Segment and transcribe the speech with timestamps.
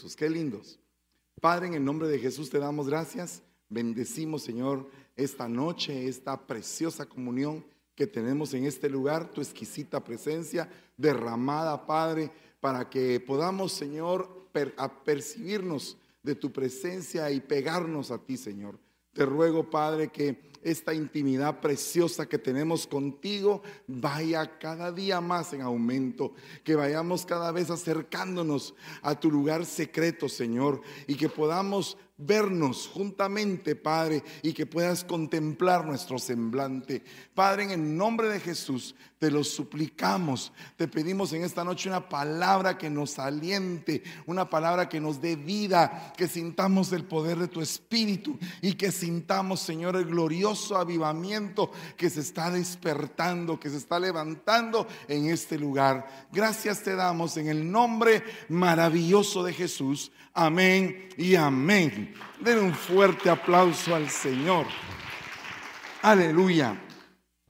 [0.00, 0.78] Jesús, qué lindos.
[1.42, 3.42] Padre, en el nombre de Jesús te damos gracias.
[3.68, 7.62] Bendecimos, Señor, esta noche, esta preciosa comunión
[7.94, 14.48] que tenemos en este lugar, tu exquisita presencia derramada, Padre, para que podamos, Señor,
[15.04, 18.78] percibirnos de tu presencia y pegarnos a ti, Señor.
[19.12, 25.62] Te ruego, Padre, que esta intimidad preciosa que tenemos contigo vaya cada día más en
[25.62, 26.34] aumento,
[26.64, 33.76] que vayamos cada vez acercándonos a tu lugar secreto, Señor, y que podamos vernos juntamente,
[33.76, 37.02] Padre, y que puedas contemplar nuestro semblante.
[37.34, 40.52] Padre, en el nombre de Jesús, te lo suplicamos.
[40.76, 45.36] Te pedimos en esta noche una palabra que nos aliente, una palabra que nos dé
[45.36, 51.70] vida, que sintamos el poder de tu Espíritu y que sintamos, Señor, el glorioso avivamiento
[51.98, 56.28] que se está despertando, que se está levantando en este lugar.
[56.32, 60.12] Gracias te damos en el nombre maravilloso de Jesús.
[60.42, 62.14] Amén y amén.
[62.40, 64.64] Den un fuerte aplauso al Señor.
[66.00, 66.80] Aleluya.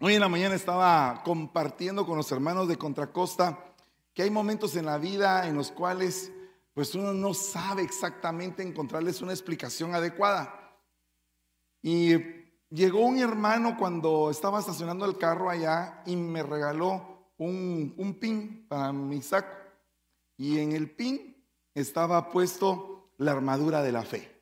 [0.00, 3.76] Hoy en la mañana estaba compartiendo con los hermanos de Contracosta
[4.12, 6.32] que hay momentos en la vida en los cuales
[6.74, 10.74] pues uno no sabe exactamente encontrarles una explicación adecuada.
[11.82, 12.16] Y
[12.70, 18.66] llegó un hermano cuando estaba estacionando el carro allá y me regaló un, un pin
[18.66, 19.56] para mi saco.
[20.36, 21.29] Y en el pin
[21.74, 24.40] estaba puesto la armadura de la fe.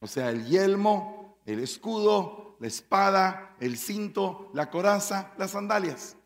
[0.00, 6.16] O sea, el yelmo, el escudo, la espada, el cinto, la coraza, las sandalias.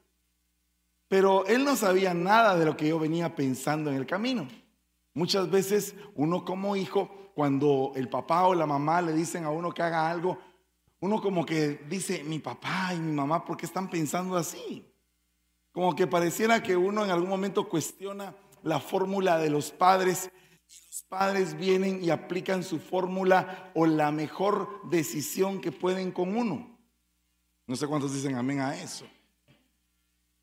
[1.08, 4.46] Pero él no sabía nada de lo que yo venía pensando en el camino.
[5.14, 9.72] Muchas veces uno como hijo, cuando el papá o la mamá le dicen a uno
[9.72, 10.38] que haga algo,
[11.00, 14.84] uno como que dice, mi papá y mi mamá, ¿por qué están pensando así?
[15.72, 20.30] Como que pareciera que uno en algún momento cuestiona la fórmula de los padres
[20.68, 26.76] los padres vienen y aplican su fórmula o la mejor decisión que pueden con uno.
[27.66, 29.06] No sé cuántos dicen amén a eso.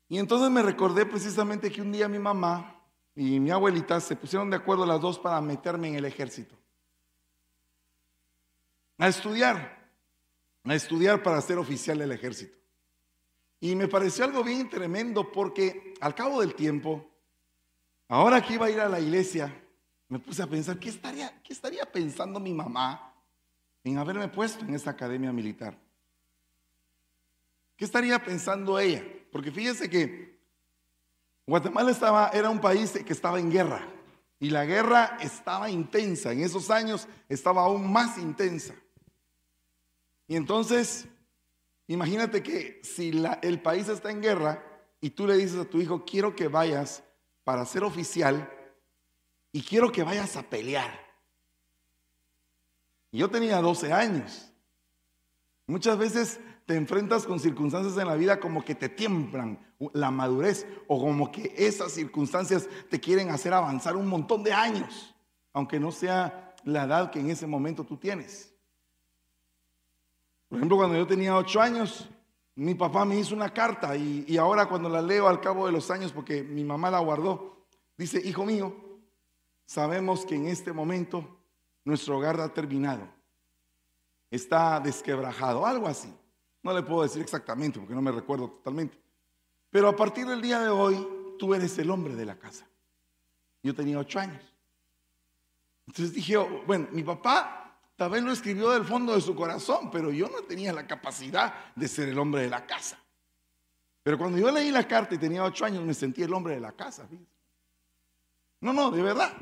[0.08, 2.82] Y entonces me recordé precisamente que un día mi mamá
[3.14, 6.56] y mi abuelita se pusieron de acuerdo las dos para meterme en el ejército.
[8.98, 9.90] A estudiar,
[10.64, 12.56] a estudiar para ser oficial del ejército.
[13.60, 17.10] Y me pareció algo bien tremendo porque al cabo del tiempo,
[18.08, 19.52] ahora que iba a ir a la iglesia,
[20.08, 23.14] me puse a pensar, ¿qué estaría, ¿qué estaría pensando mi mamá
[23.82, 25.76] en haberme puesto en esta academia militar?
[27.76, 29.04] ¿Qué estaría pensando ella?
[29.30, 30.38] Porque fíjense que
[31.46, 33.86] Guatemala estaba, era un país que estaba en guerra
[34.38, 36.32] y la guerra estaba intensa.
[36.32, 38.74] En esos años estaba aún más intensa.
[40.28, 41.06] Y entonces,
[41.86, 43.12] imagínate que si
[43.42, 44.62] el país está en guerra
[45.00, 47.02] y tú le dices a tu hijo, quiero que vayas
[47.46, 48.52] para ser oficial,
[49.52, 50.98] y quiero que vayas a pelear.
[53.12, 54.50] Y yo tenía 12 años.
[55.68, 60.66] Muchas veces te enfrentas con circunstancias en la vida como que te tiemblan la madurez
[60.88, 65.14] o como que esas circunstancias te quieren hacer avanzar un montón de años,
[65.52, 68.52] aunque no sea la edad que en ese momento tú tienes.
[70.48, 72.08] Por ejemplo, cuando yo tenía 8 años,
[72.56, 75.90] mi papá me hizo una carta y, ahora cuando la leo al cabo de los
[75.90, 78.74] años, porque mi mamá la guardó, dice, hijo mío,
[79.66, 81.40] Sabemos que en este momento
[81.84, 83.08] nuestro hogar ha terminado.
[84.30, 86.12] Está desquebrajado, algo así.
[86.62, 88.98] No le puedo decir exactamente porque no me recuerdo totalmente.
[89.70, 91.06] Pero a partir del día de hoy,
[91.38, 92.66] tú eres el hombre de la casa.
[93.62, 94.42] Yo tenía ocho años.
[95.88, 97.65] Entonces dije, oh, bueno, mi papá
[97.96, 101.74] tal vez lo escribió del fondo de su corazón, pero yo no tenía la capacidad
[101.74, 102.98] de ser el hombre de la casa.
[104.02, 106.60] Pero cuando yo leí la carta y tenía ocho años, me sentí el hombre de
[106.60, 107.08] la casa.
[108.60, 109.32] No, no, de verdad.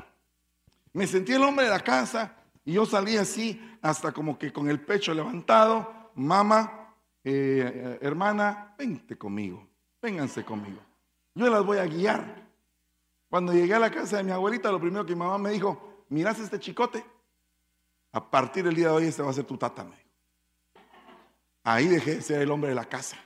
[0.93, 4.69] Me sentí el hombre de la casa y yo salí así, hasta como que con
[4.69, 6.11] el pecho levantado.
[6.15, 9.67] Mamá, eh, hermana, vente conmigo,
[10.01, 10.79] vénganse conmigo.
[11.35, 12.45] Yo las voy a guiar.
[13.29, 16.05] Cuando llegué a la casa de mi abuelita, lo primero que mi mamá me dijo,
[16.09, 17.03] miras este chicote,
[18.15, 19.85] a partir del día de hoy este va a ser tu tata.
[21.65, 23.17] Ahí dejé de ser el hombre de la casa.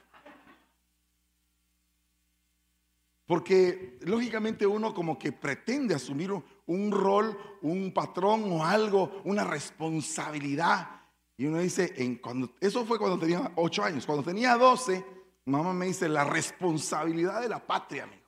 [3.28, 6.32] Porque lógicamente uno como que pretende asumir
[6.66, 10.90] un rol, un patrón o algo, una responsabilidad.
[11.38, 14.08] Y uno dice, en cuando, eso fue cuando tenía ocho años.
[14.08, 15.06] Cuando tenía 12,
[15.46, 18.26] mamá me dice, la responsabilidad de la patria, amigo.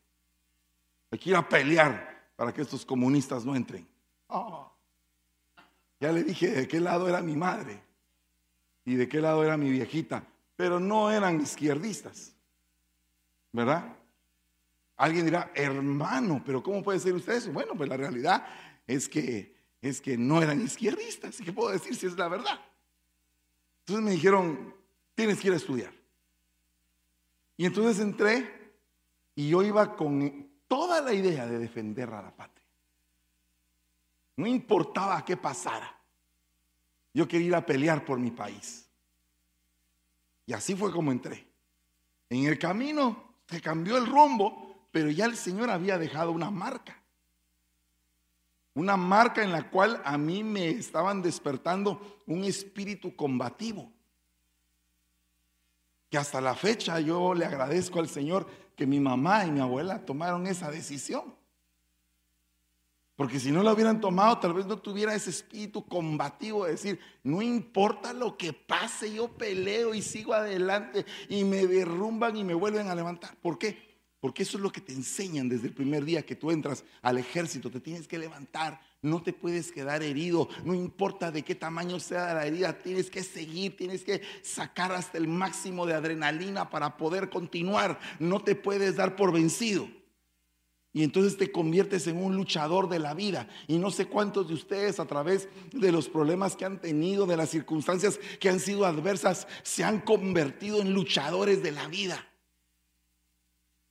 [1.09, 3.87] Hay que ir a pelear para que estos comunistas no entren.
[4.29, 4.70] Ah.
[6.01, 7.79] Ya le dije de qué lado era mi madre
[8.83, 12.35] y de qué lado era mi viejita, pero no eran izquierdistas,
[13.51, 13.95] ¿verdad?
[14.97, 17.51] Alguien dirá, hermano, pero ¿cómo puede ser usted eso?
[17.51, 18.45] Bueno, pues la realidad,
[18.87, 21.39] es que, es que no eran izquierdistas.
[21.39, 22.59] ¿Y qué puedo decir si es la verdad?
[23.79, 24.75] Entonces me dijeron,
[25.13, 25.93] tienes que ir a estudiar.
[27.57, 28.73] Y entonces entré
[29.35, 32.60] y yo iba con toda la idea de defender a la patria.
[34.41, 35.95] No importaba qué pasara.
[37.13, 38.89] Yo quería ir a pelear por mi país.
[40.47, 41.47] Y así fue como entré.
[42.27, 46.99] En el camino se cambió el rumbo, pero ya el Señor había dejado una marca.
[48.73, 53.91] Una marca en la cual a mí me estaban despertando un espíritu combativo.
[56.09, 60.03] Que hasta la fecha yo le agradezco al Señor que mi mamá y mi abuela
[60.03, 61.40] tomaron esa decisión.
[63.15, 66.99] Porque si no lo hubieran tomado, tal vez no tuviera ese espíritu combativo de decir,
[67.23, 72.53] no importa lo que pase, yo peleo y sigo adelante y me derrumban y me
[72.53, 73.35] vuelven a levantar.
[73.41, 73.91] ¿Por qué?
[74.21, 77.17] Porque eso es lo que te enseñan desde el primer día que tú entras al
[77.17, 77.71] ejército.
[77.71, 82.35] Te tienes que levantar, no te puedes quedar herido, no importa de qué tamaño sea
[82.35, 87.31] la herida, tienes que seguir, tienes que sacar hasta el máximo de adrenalina para poder
[87.31, 87.99] continuar.
[88.19, 89.87] No te puedes dar por vencido.
[90.93, 93.47] Y entonces te conviertes en un luchador de la vida.
[93.67, 97.37] Y no sé cuántos de ustedes a través de los problemas que han tenido, de
[97.37, 102.27] las circunstancias que han sido adversas, se han convertido en luchadores de la vida.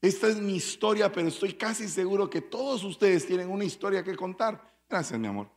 [0.03, 4.17] Esta es mi historia, pero estoy casi seguro que todos ustedes tienen una historia que
[4.17, 4.83] contar.
[4.89, 5.51] Gracias, mi amor.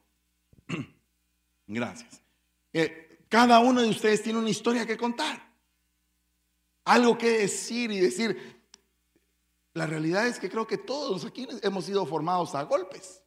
[1.68, 2.22] Gracias.
[2.72, 5.52] Eh, cada uno de ustedes tiene una historia que contar.
[6.86, 8.63] Algo que decir y decir,
[9.74, 13.24] la realidad es que creo que todos aquí hemos sido formados a golpes.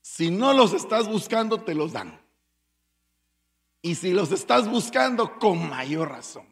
[0.00, 2.20] Si no los estás buscando, te los dan.
[3.82, 6.46] Y si los estás buscando, con mayor razón.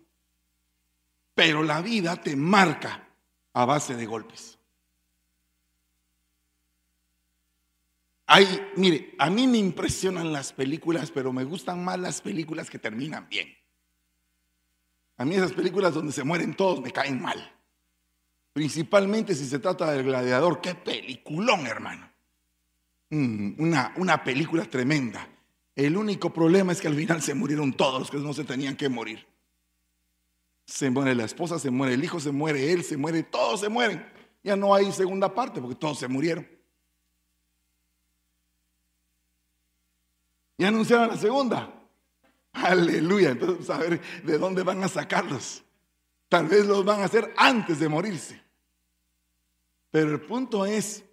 [1.34, 3.08] Pero la vida te marca
[3.52, 4.57] a base de golpes.
[8.30, 12.78] Hay, mire, a mí me impresionan las películas, pero me gustan más las películas que
[12.78, 13.48] terminan bien.
[15.16, 17.54] A mí esas películas donde se mueren todos me caen mal.
[18.52, 20.60] Principalmente si se trata del gladiador.
[20.60, 22.12] Qué peliculón, hermano.
[23.08, 25.26] Mm, una, una película tremenda.
[25.74, 28.76] El único problema es que al final se murieron todos los que no se tenían
[28.76, 29.26] que morir.
[30.66, 33.70] Se muere la esposa, se muere el hijo, se muere él, se muere, todos se
[33.70, 34.06] mueren.
[34.44, 36.57] Ya no hay segunda parte porque todos se murieron.
[40.58, 41.72] Y anunciaron la segunda.
[42.52, 43.31] Aleluya.
[43.31, 45.64] Entonces, a ver de dónde van a sacarlos.
[46.28, 48.43] Tal vez los van a hacer antes de morirse.
[49.90, 51.05] Pero el punto es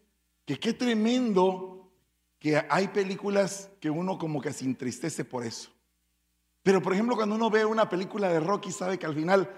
[0.46, 1.92] que qué tremendo
[2.40, 5.72] que hay películas que uno como que se entristece por eso.
[6.64, 9.50] Pero por ejemplo, cuando uno ve una película de Rocky, sabe que al final,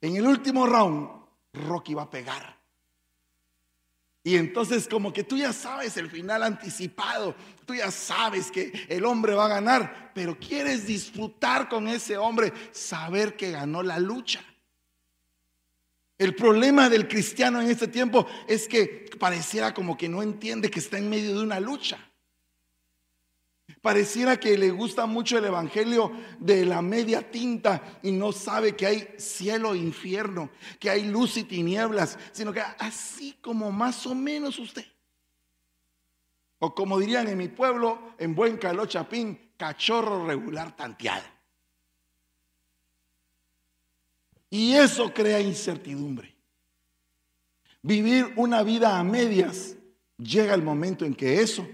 [0.00, 1.08] en el último round,
[1.52, 2.57] Rocky va a pegar.
[4.24, 7.34] Y entonces como que tú ya sabes el final anticipado,
[7.64, 12.52] tú ya sabes que el hombre va a ganar, pero quieres disfrutar con ese hombre,
[12.72, 14.42] saber que ganó la lucha.
[16.18, 20.80] El problema del cristiano en este tiempo es que pareciera como que no entiende que
[20.80, 22.07] está en medio de una lucha.
[23.80, 28.86] Pareciera que le gusta mucho el evangelio de la media tinta y no sabe que
[28.86, 34.14] hay cielo e infierno, que hay luz y tinieblas, sino que así como más o
[34.14, 34.84] menos usted.
[36.58, 41.24] O como dirían en mi pueblo, en buen caló chapín, cachorro regular tanteado.
[44.50, 46.34] Y eso crea incertidumbre.
[47.82, 49.76] Vivir una vida a medias,
[50.16, 51.66] llega el momento en que eso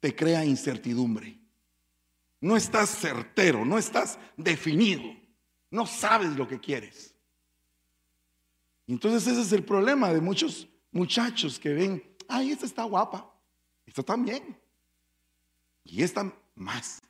[0.00, 1.35] te crea incertidumbre.
[2.40, 5.02] No estás certero, no estás definido,
[5.70, 7.14] no sabes lo que quieres.
[8.86, 13.32] Entonces ese es el problema de muchos muchachos que ven, ay, esta está guapa,
[13.84, 14.58] esta también,
[15.84, 17.02] y esta más,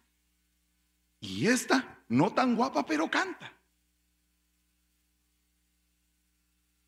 [1.21, 3.53] y esta no tan guapa, pero canta.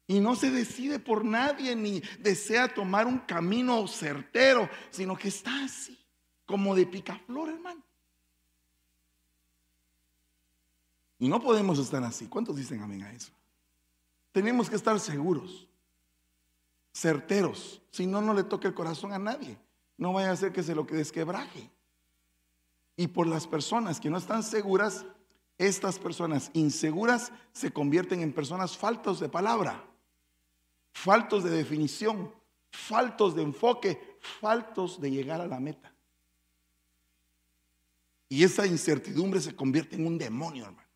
[0.07, 5.65] Y no se decide por nadie ni desea tomar un camino certero, sino que está
[5.65, 5.99] así,
[6.47, 7.88] como de picaflor, hermano.
[11.19, 12.27] Y no podemos estar así.
[12.27, 13.33] ¿Cuántos dicen amén a eso?
[14.33, 15.69] Tenemos que estar seguros,
[16.93, 17.83] certeros.
[17.91, 19.59] Si no, no le toque el corazón a nadie.
[19.97, 21.71] No vaya a ser que se lo que desquebraje.
[22.97, 25.05] Y por las personas que no están seguras,
[25.57, 29.85] estas personas inseguras se convierten en personas faltos de palabra,
[30.93, 32.33] faltos de definición,
[32.71, 35.93] faltos de enfoque, faltos de llegar a la meta.
[38.29, 40.88] Y esa incertidumbre se convierte en un demonio, hermano.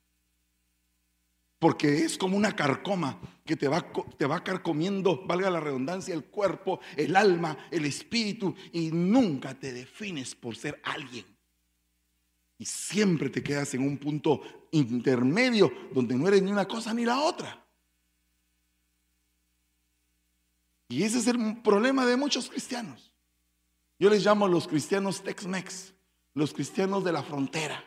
[1.62, 3.86] Porque es como una carcoma que te va,
[4.18, 9.72] te va carcomiendo, valga la redundancia, el cuerpo, el alma, el espíritu, y nunca te
[9.72, 11.24] defines por ser alguien.
[12.58, 14.40] Y siempre te quedas en un punto
[14.72, 17.64] intermedio donde no eres ni una cosa ni la otra.
[20.88, 23.12] Y ese es el problema de muchos cristianos.
[24.00, 25.94] Yo les llamo los cristianos Tex-Mex,
[26.34, 27.84] los cristianos de la frontera.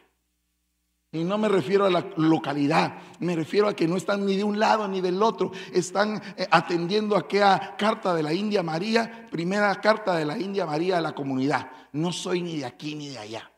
[1.15, 4.43] Y no me refiero a la localidad, me refiero a que no están ni de
[4.43, 9.25] un lado ni del otro, están eh, atendiendo a aquella carta de la India María,
[9.31, 11.71] primera carta de la India María a la comunidad.
[11.93, 13.49] No soy ni de aquí ni de allá,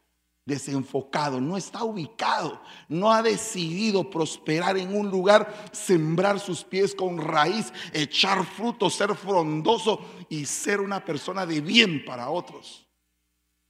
[0.45, 7.17] desenfocado, no está ubicado, no ha decidido prosperar en un lugar, sembrar sus pies con
[7.17, 9.99] raíz, echar fruto, ser frondoso
[10.29, 12.87] y ser una persona de bien para otros.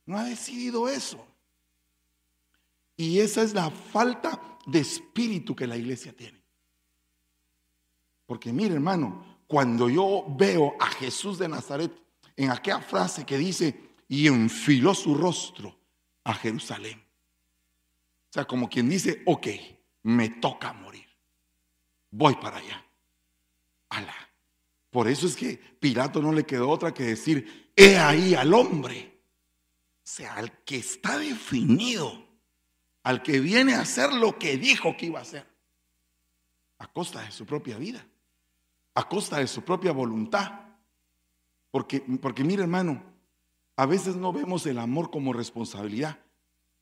[0.05, 1.25] No ha decidido eso.
[2.97, 6.41] Y esa es la falta de espíritu que la iglesia tiene.
[8.25, 11.91] Porque mire hermano, cuando yo veo a Jesús de Nazaret
[12.35, 15.77] en aquella frase que dice, y enfiló su rostro
[16.23, 16.99] a Jerusalén.
[16.99, 19.47] O sea, como quien dice, ok,
[20.03, 21.05] me toca morir.
[22.11, 22.85] Voy para allá.
[23.89, 24.15] Alá.
[24.89, 29.21] Por eso es que Pilato no le quedó otra que decir, he ahí al hombre.
[29.97, 32.26] O sea, al que está definido
[33.07, 35.47] al que viene a hacer lo que dijo que iba a hacer,
[36.77, 38.05] a costa de su propia vida,
[38.95, 40.51] a costa de su propia voluntad.
[41.71, 43.01] Porque, porque mire hermano,
[43.77, 46.19] a veces no vemos el amor como responsabilidad,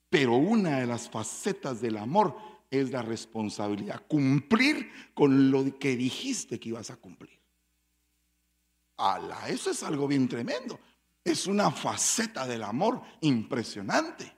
[0.10, 2.36] pero una de las facetas del amor
[2.72, 7.40] es la responsabilidad, cumplir con lo que dijiste que ibas a cumplir.
[8.98, 10.80] Ala, eso es algo bien tremendo.
[11.24, 14.36] Es una faceta del amor impresionante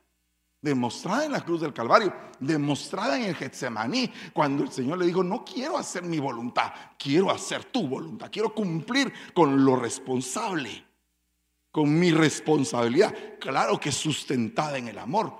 [0.61, 5.23] demostrada en la cruz del Calvario, demostrada en el Getsemaní, cuando el Señor le dijo,
[5.23, 10.83] no quiero hacer mi voluntad, quiero hacer tu voluntad, quiero cumplir con lo responsable,
[11.71, 15.35] con mi responsabilidad, claro que sustentada en el amor,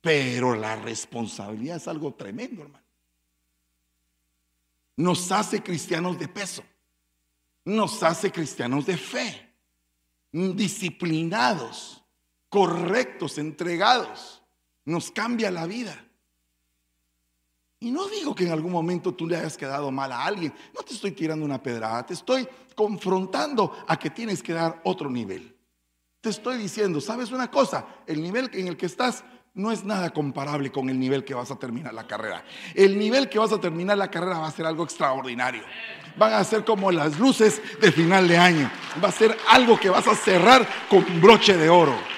[0.00, 2.84] pero la responsabilidad es algo tremendo, hermano.
[4.96, 6.62] Nos hace cristianos de peso,
[7.64, 9.54] nos hace cristianos de fe,
[10.32, 12.01] disciplinados
[12.52, 14.42] correctos, entregados.
[14.84, 16.04] Nos cambia la vida.
[17.80, 20.52] Y no digo que en algún momento tú le hayas quedado mal a alguien.
[20.74, 22.04] No te estoy tirando una pedrada.
[22.04, 25.56] Te estoy confrontando a que tienes que dar otro nivel.
[26.20, 27.86] Te estoy diciendo, ¿sabes una cosa?
[28.06, 31.50] El nivel en el que estás no es nada comparable con el nivel que vas
[31.50, 32.44] a terminar la carrera.
[32.74, 35.62] El nivel que vas a terminar la carrera va a ser algo extraordinario.
[36.18, 38.70] Van a ser como las luces de final de año.
[39.02, 42.12] Va a ser algo que vas a cerrar con broche de oro.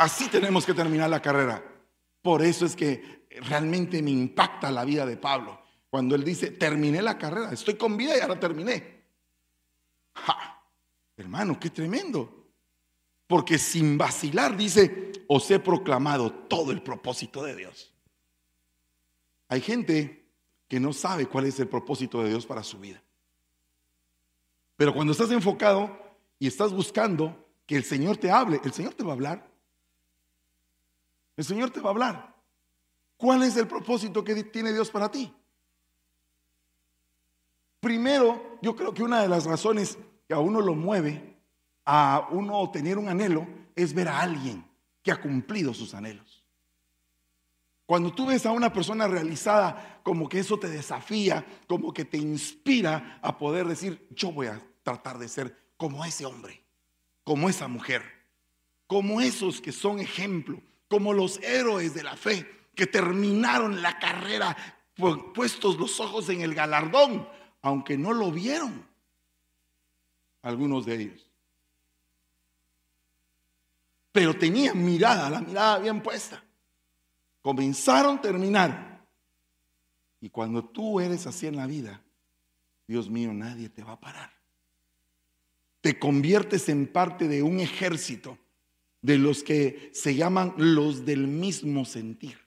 [0.00, 1.62] Así tenemos que terminar la carrera.
[2.22, 5.60] Por eso es que realmente me impacta la vida de Pablo.
[5.90, 9.04] Cuando él dice, terminé la carrera, estoy con vida y ahora terminé.
[11.18, 12.46] Hermano, qué tremendo.
[13.26, 17.92] Porque sin vacilar dice, os he proclamado todo el propósito de Dios.
[19.48, 20.30] Hay gente
[20.66, 23.02] que no sabe cuál es el propósito de Dios para su vida.
[24.76, 25.94] Pero cuando estás enfocado
[26.38, 29.49] y estás buscando que el Señor te hable, el Señor te va a hablar.
[31.40, 32.34] El Señor te va a hablar.
[33.16, 35.34] ¿Cuál es el propósito que tiene Dios para ti?
[37.80, 39.96] Primero, yo creo que una de las razones
[40.28, 41.38] que a uno lo mueve
[41.86, 44.62] a uno tener un anhelo es ver a alguien
[45.02, 46.44] que ha cumplido sus anhelos.
[47.86, 52.18] Cuando tú ves a una persona realizada, como que eso te desafía, como que te
[52.18, 56.62] inspira a poder decir, yo voy a tratar de ser como ese hombre,
[57.24, 58.02] como esa mujer,
[58.86, 62.44] como esos que son ejemplo, como los héroes de la fe
[62.74, 64.56] que terminaron la carrera
[65.32, 67.26] puestos los ojos en el galardón,
[67.62, 68.84] aunque no lo vieron
[70.42, 71.30] algunos de ellos.
[74.10, 76.42] Pero tenían mirada, la mirada bien puesta.
[77.40, 78.98] Comenzaron, terminaron.
[80.20, 82.02] Y cuando tú eres así en la vida,
[82.88, 84.32] Dios mío, nadie te va a parar.
[85.80, 88.36] Te conviertes en parte de un ejército
[89.02, 92.38] de los que se llaman los del mismo sentir.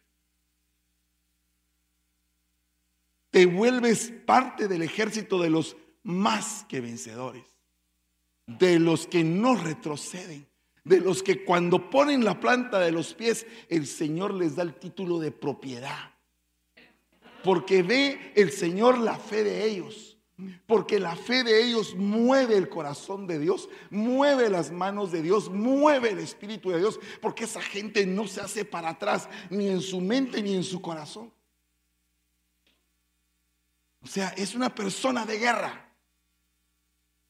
[3.31, 7.45] Te vuelves parte del ejército de los más que vencedores,
[8.45, 10.47] de los que no retroceden,
[10.83, 14.75] de los que cuando ponen la planta de los pies, el Señor les da el
[14.75, 16.13] título de propiedad.
[17.43, 20.12] Porque ve el Señor la fe de ellos.
[20.67, 25.49] Porque la fe de ellos mueve el corazón de Dios, mueve las manos de Dios,
[25.49, 29.81] mueve el Espíritu de Dios, porque esa gente no se hace para atrás, ni en
[29.81, 31.31] su mente ni en su corazón.
[34.01, 35.89] O sea, es una persona de guerra.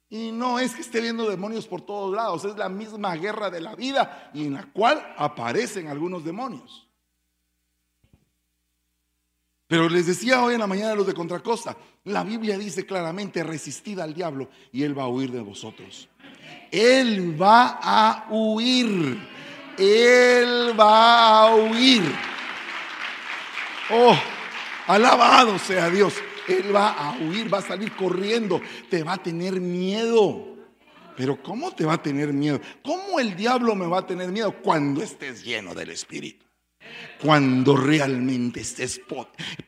[0.10, 3.62] Y no es que esté viendo demonios por todos lados, es la misma guerra de
[3.62, 6.88] la vida y en la cual aparecen algunos demonios.
[9.68, 13.44] Pero les decía hoy en la mañana a los de Contracosta, la Biblia dice claramente,
[13.44, 16.10] resistid al diablo y él va a huir de vosotros.
[16.72, 19.20] Él va a huir.
[19.78, 22.04] Él va a huir.
[23.92, 24.16] Oh,
[24.88, 26.16] alabado sea Dios.
[26.48, 30.54] Él va a huir, va a salir corriendo, te va a tener miedo.
[31.16, 32.60] Pero ¿cómo te va a tener miedo?
[32.84, 36.46] ¿Cómo el diablo me va a tener miedo cuando estés lleno del Espíritu?
[37.22, 39.02] Cuando realmente estés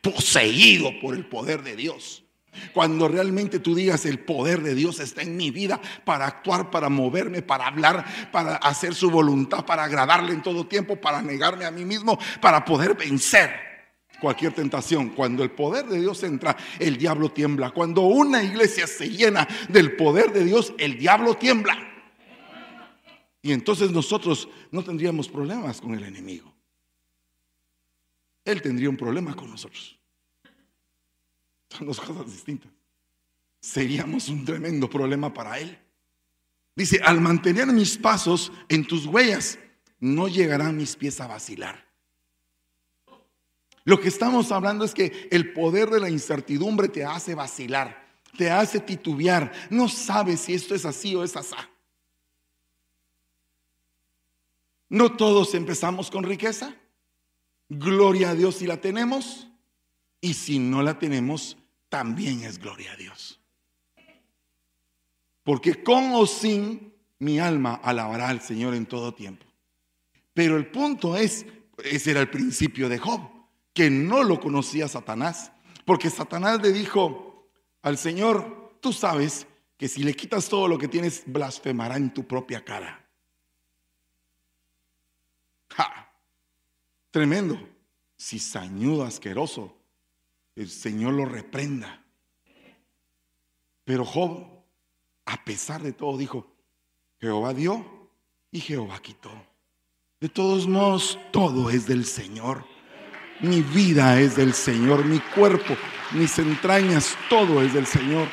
[0.00, 2.22] poseído por el poder de Dios.
[2.72, 6.88] Cuando realmente tú digas el poder de Dios está en mi vida para actuar, para
[6.88, 11.70] moverme, para hablar, para hacer su voluntad, para agradarle en todo tiempo, para negarme a
[11.70, 13.50] mí mismo, para poder vencer
[14.20, 15.10] cualquier tentación.
[15.10, 17.70] Cuando el poder de Dios entra, el diablo tiembla.
[17.70, 21.76] Cuando una iglesia se llena del poder de Dios, el diablo tiembla.
[23.42, 26.55] Y entonces nosotros no tendríamos problemas con el enemigo.
[28.46, 29.98] Él tendría un problema con nosotros.
[31.68, 32.70] Son dos cosas distintas.
[33.60, 35.76] Seríamos un tremendo problema para Él.
[36.76, 39.58] Dice, al mantener mis pasos en tus huellas,
[39.98, 41.84] no llegarán mis pies a vacilar.
[43.84, 48.50] Lo que estamos hablando es que el poder de la incertidumbre te hace vacilar, te
[48.50, 49.52] hace titubear.
[49.70, 51.68] No sabes si esto es así o es asá.
[54.88, 56.76] No todos empezamos con riqueza.
[57.68, 59.48] Gloria a Dios si la tenemos.
[60.20, 61.56] Y si no la tenemos,
[61.88, 63.40] también es gloria a Dios.
[65.44, 69.46] Porque con o sin mi alma alabará al Señor en todo tiempo.
[70.34, 71.46] Pero el punto es,
[71.84, 73.20] ese era el principio de Job,
[73.72, 75.52] que no lo conocía Satanás.
[75.84, 77.48] Porque Satanás le dijo
[77.82, 79.46] al Señor, tú sabes
[79.76, 83.06] que si le quitas todo lo que tienes, blasfemará en tu propia cara.
[87.16, 87.58] Tremendo.
[88.20, 89.74] Cizañudo, asqueroso.
[90.54, 92.04] El Señor lo reprenda.
[93.86, 94.46] Pero Job,
[95.24, 96.46] a pesar de todo, dijo,
[97.18, 98.10] Jehová dio
[98.50, 99.30] y Jehová quitó.
[100.20, 102.66] De todos modos, todo es del Señor.
[103.40, 105.74] Mi vida es del Señor, mi cuerpo,
[106.12, 108.28] mis entrañas, todo es del Señor.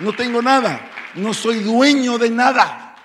[0.00, 2.96] No tengo nada, no soy dueño de nada.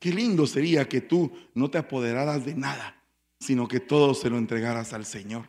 [0.00, 2.96] Qué lindo sería que tú no te apoderaras de nada
[3.40, 5.48] sino que todo se lo entregaras al Señor.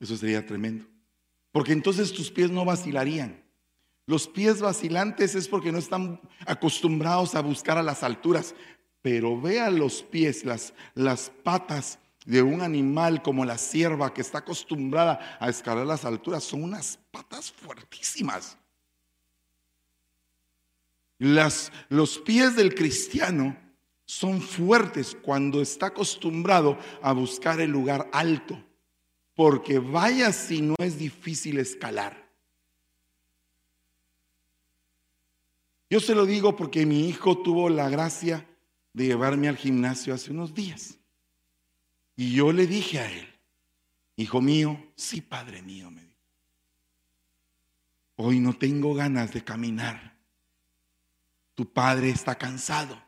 [0.00, 0.86] eso sería tremendo.
[1.52, 3.44] Porque entonces tus pies no vacilarían.
[4.06, 8.54] Los pies vacilantes es porque no están acostumbrados a buscar a las alturas.
[9.02, 14.38] Pero vea los pies, las, las patas de un animal como la sierva que está
[14.38, 16.44] acostumbrada a escalar las alturas.
[16.44, 18.56] Son unas patas fuertísimas
[21.20, 23.56] los pies del cristiano
[24.06, 28.60] son fuertes cuando está acostumbrado a buscar el lugar alto,
[29.34, 32.28] porque vaya si no es difícil escalar.
[35.90, 38.46] Yo se lo digo porque mi hijo tuvo la gracia
[38.94, 40.98] de llevarme al gimnasio hace unos días.
[42.16, 43.28] Y yo le dije a él,
[44.16, 46.20] hijo mío, sí, padre mío, me dijo,
[48.16, 50.19] hoy no tengo ganas de caminar
[51.60, 52.98] tu padre está cansado.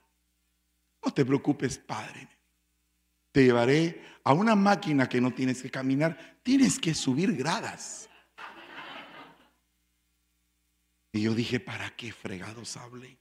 [1.03, 2.29] No te preocupes, padre.
[3.33, 8.11] Te llevaré a una máquina que no tienes que caminar, tienes que subir gradas.
[11.12, 13.17] Y yo dije, ¿para qué fregados hable?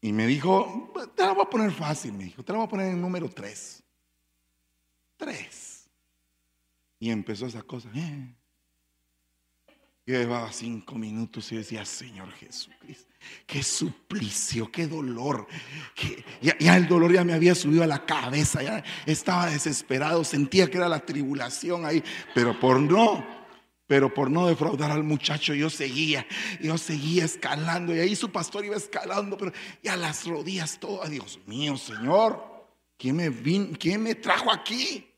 [0.00, 2.70] Y me dijo, te la voy a poner fácil, me dijo, te la voy a
[2.70, 3.82] poner en número tres.
[5.16, 5.90] Tres.
[7.00, 7.88] Y empezó esa cosa.
[7.96, 8.32] Eh,
[10.04, 13.12] yo llevaba cinco minutos y decía, Señor Jesucristo,
[13.46, 15.46] qué suplicio, qué dolor.
[16.40, 20.78] ya, el dolor ya me había subido a la cabeza, ya estaba desesperado, sentía que
[20.78, 22.02] era la tribulación ahí,
[22.34, 23.24] pero por no,
[23.86, 26.26] pero por no defraudar al muchacho, yo seguía,
[26.60, 29.52] yo seguía escalando y ahí su pastor iba escalando, pero
[29.84, 32.66] ya las rodillas todo, Dios mío, Señor,
[32.98, 35.08] ¿quién me, vin, ¿quién me trajo aquí?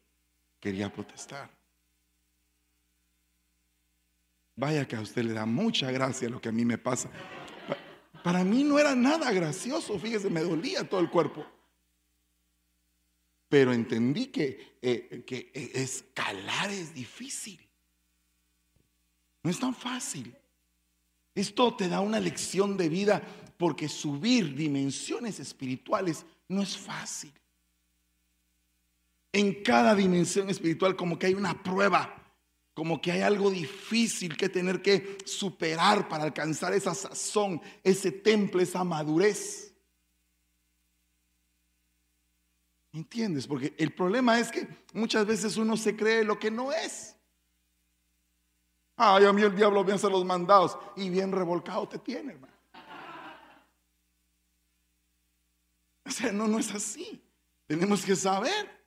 [0.61, 1.49] Quería protestar.
[4.57, 7.11] Vaya que a usted le da mucha gracia lo que a mí me pasa.
[8.23, 11.45] Para mí no era nada gracioso, fíjese, me dolía todo el cuerpo.
[13.49, 17.61] Pero entendí que, eh, que eh, escalar es difícil.
[19.43, 20.35] No es tan fácil.
[21.35, 23.23] Esto te da una lección de vida
[23.59, 27.33] porque subir dimensiones espirituales no es fácil.
[29.33, 32.24] En cada dimensión espiritual como que hay una prueba,
[32.75, 38.65] como que hay algo difícil que tener que superar para alcanzar esa sazón, ese temple,
[38.65, 39.73] esa madurez.
[42.93, 43.47] ¿Entiendes?
[43.47, 47.17] Porque el problema es que muchas veces uno se cree lo que no es.
[48.97, 52.55] Ay, a mí el diablo me hace los mandados y bien revolcado te tiene, hermano.
[56.07, 57.21] O sea, no, no es así.
[57.67, 58.84] Tenemos que saber.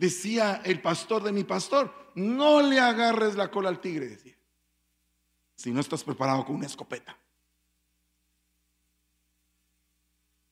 [0.00, 4.34] Decía el pastor de mi pastor, no le agarres la cola al tigre, decía.
[5.54, 7.14] Si no estás preparado con una escopeta.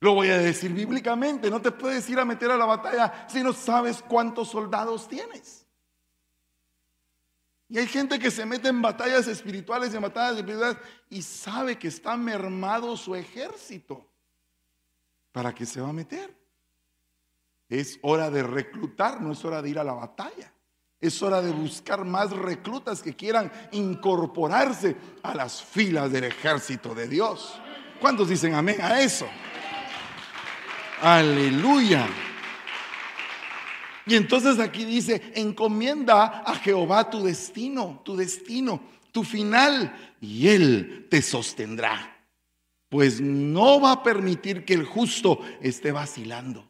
[0.01, 3.43] Lo voy a decir bíblicamente, no te puedes ir a meter a la batalla si
[3.43, 5.65] no sabes cuántos soldados tienes.
[7.71, 10.77] Y hay gente que se mete en batallas espirituales, en batallas espirituales,
[11.09, 14.07] y sabe que está mermado su ejército.
[15.33, 16.38] ¿Para qué se va a meter?
[17.69, 20.53] Es hora de reclutar, no es hora de ir a la batalla.
[21.01, 27.07] Es hora de buscar más reclutas que quieran incorporarse a las filas del ejército de
[27.07, 27.61] Dios.
[28.01, 29.29] ¿Cuántos dicen amén a eso?
[31.03, 32.09] Aleluya.
[34.07, 38.81] Y entonces aquí dice, encomienda a Jehová tu destino, tu destino,
[39.13, 42.17] tu final, y Él te sostendrá.
[42.89, 46.67] Pues no va a permitir que el justo esté vacilando.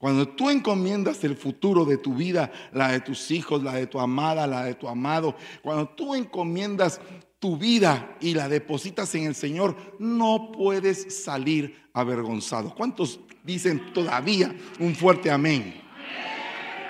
[0.00, 4.00] Cuando tú encomiendas el futuro de tu vida, la de tus hijos, la de tu
[4.00, 7.02] amada, la de tu amado, cuando tú encomiendas
[7.38, 12.74] tu vida y la depositas en el Señor, no puedes salir avergonzado.
[12.74, 15.89] ¿Cuántos dicen todavía un fuerte amén?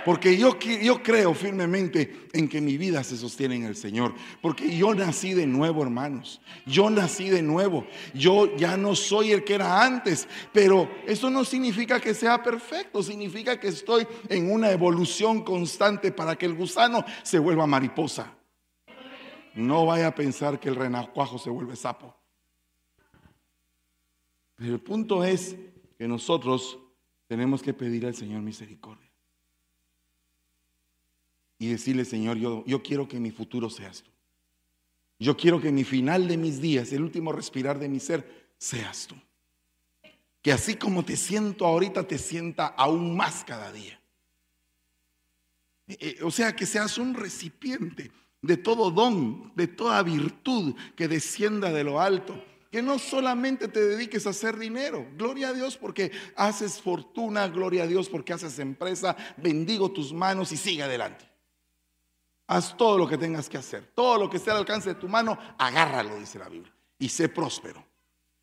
[0.05, 4.15] Porque yo, yo creo firmemente en que mi vida se sostiene en el Señor.
[4.41, 6.41] Porque yo nací de nuevo, hermanos.
[6.67, 7.87] Yo nací de nuevo.
[8.15, 10.29] Yo ya no soy el que era antes.
[10.53, 13.03] Pero eso no significa que sea perfecto.
[13.03, 18.35] Significa que estoy en una evolución constante para que el gusano se vuelva mariposa.
[19.55, 22.17] No vaya a pensar que el renacuajo se vuelve sapo.
[24.57, 25.57] Pero el punto es
[25.99, 26.79] que nosotros
[27.27, 29.10] tenemos que pedir al Señor misericordia.
[31.61, 34.11] Y decirle, Señor, yo, yo quiero que mi futuro seas tú.
[35.19, 39.07] Yo quiero que mi final de mis días, el último respirar de mi ser, seas
[39.07, 39.15] tú.
[40.41, 44.01] Que así como te siento ahorita, te sienta aún más cada día.
[45.87, 51.09] Eh, eh, o sea, que seas un recipiente de todo don, de toda virtud que
[51.09, 52.43] descienda de lo alto.
[52.73, 55.07] Que no solamente te dediques a hacer dinero.
[55.19, 59.15] Gloria a Dios porque haces fortuna, gloria a Dios porque haces empresa.
[59.37, 61.30] Bendigo tus manos y sigue adelante.
[62.51, 63.93] Haz todo lo que tengas que hacer.
[63.95, 66.75] Todo lo que esté al alcance de tu mano, agárralo, dice la Biblia.
[66.99, 67.85] Y sé próspero.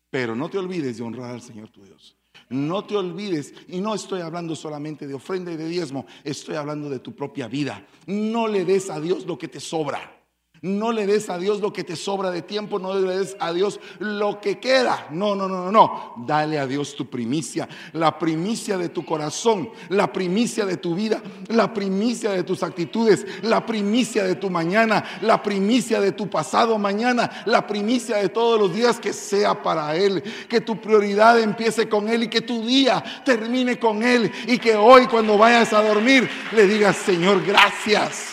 [0.08, 2.16] Pero no te olvides de honrar al Señor tu Dios.
[2.48, 6.88] No te olvides, y no estoy hablando solamente de ofrenda y de diezmo, estoy hablando
[6.88, 7.86] de tu propia vida.
[8.06, 10.17] No le des a Dios lo que te sobra.
[10.62, 13.52] No le des a Dios lo que te sobra de tiempo, no le des a
[13.52, 15.06] Dios lo que queda.
[15.10, 16.14] No, no, no, no, no.
[16.26, 21.22] Dale a Dios tu primicia, la primicia de tu corazón, la primicia de tu vida,
[21.48, 26.76] la primicia de tus actitudes, la primicia de tu mañana, la primicia de tu pasado
[26.78, 30.22] mañana, la primicia de todos los días que sea para Él.
[30.48, 34.74] Que tu prioridad empiece con Él y que tu día termine con Él y que
[34.74, 38.32] hoy cuando vayas a dormir le digas, Señor, gracias,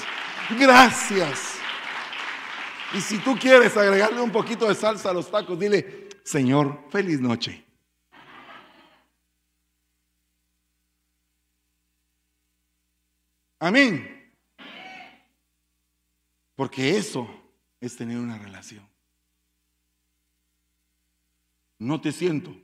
[0.58, 1.55] gracias.
[2.94, 7.20] Y si tú quieres agregarle un poquito de salsa a los tacos, dile, Señor, feliz
[7.20, 7.66] noche.
[13.60, 14.34] Amén.
[16.56, 17.28] Porque eso
[17.82, 18.88] es tener una relación.
[21.80, 22.56] No te siento.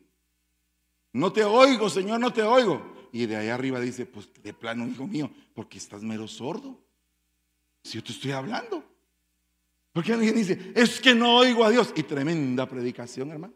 [1.14, 3.10] No te oigo, Señor, no te oigo.
[3.12, 6.80] Y de allá arriba dice, pues de plano, hijo mío, porque estás mero sordo.
[7.84, 8.91] Si yo te estoy hablando.
[9.94, 11.94] Porque alguien dice, es que no oigo a Dios.
[11.96, 13.54] Y tremenda predicación, hermano.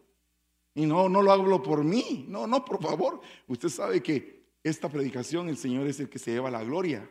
[0.74, 2.26] Y no, no lo hablo por mí.
[2.28, 3.20] No, no, por favor.
[3.46, 7.08] Usted sabe que esta predicación el Señor es el que se lleva la gloria.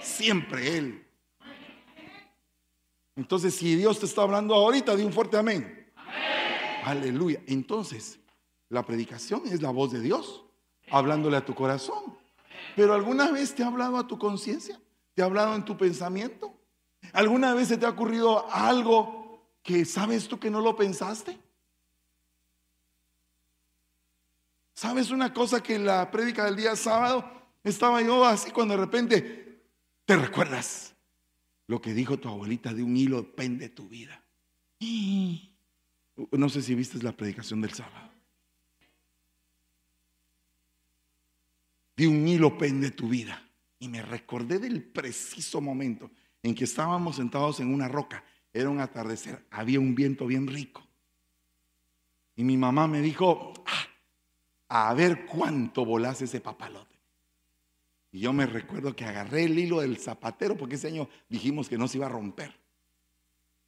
[0.00, 1.06] Siempre Él.
[3.16, 5.90] Entonces, si Dios te está hablando ahorita, di un fuerte amén.
[6.84, 7.42] Aleluya.
[7.46, 8.20] Entonces,
[8.68, 10.44] la predicación es la voz de Dios
[10.90, 12.16] hablándole a tu corazón.
[12.76, 14.80] Pero alguna vez te ha hablado a tu conciencia?
[15.14, 16.57] ¿Te ha hablado en tu pensamiento?
[17.12, 21.38] ¿Alguna vez se te ha ocurrido algo que sabes tú que no lo pensaste?
[24.74, 27.28] ¿Sabes una cosa que en la prédica del día sábado
[27.64, 29.62] estaba yo así cuando de repente
[30.04, 30.94] te recuerdas
[31.66, 34.22] lo que dijo tu abuelita de un hilo pende tu vida?
[36.32, 38.08] No sé si viste la predicación del sábado.
[41.98, 43.44] de un hilo pende tu vida.
[43.80, 48.24] Y me recordé del preciso momento en que estábamos sentados en una roca.
[48.52, 50.86] Era un atardecer, había un viento bien rico.
[52.36, 56.96] Y mi mamá me dijo, ah, a ver cuánto volás ese papalote.
[58.10, 61.76] Y yo me recuerdo que agarré el hilo del zapatero, porque ese año dijimos que
[61.76, 62.58] no se iba a romper.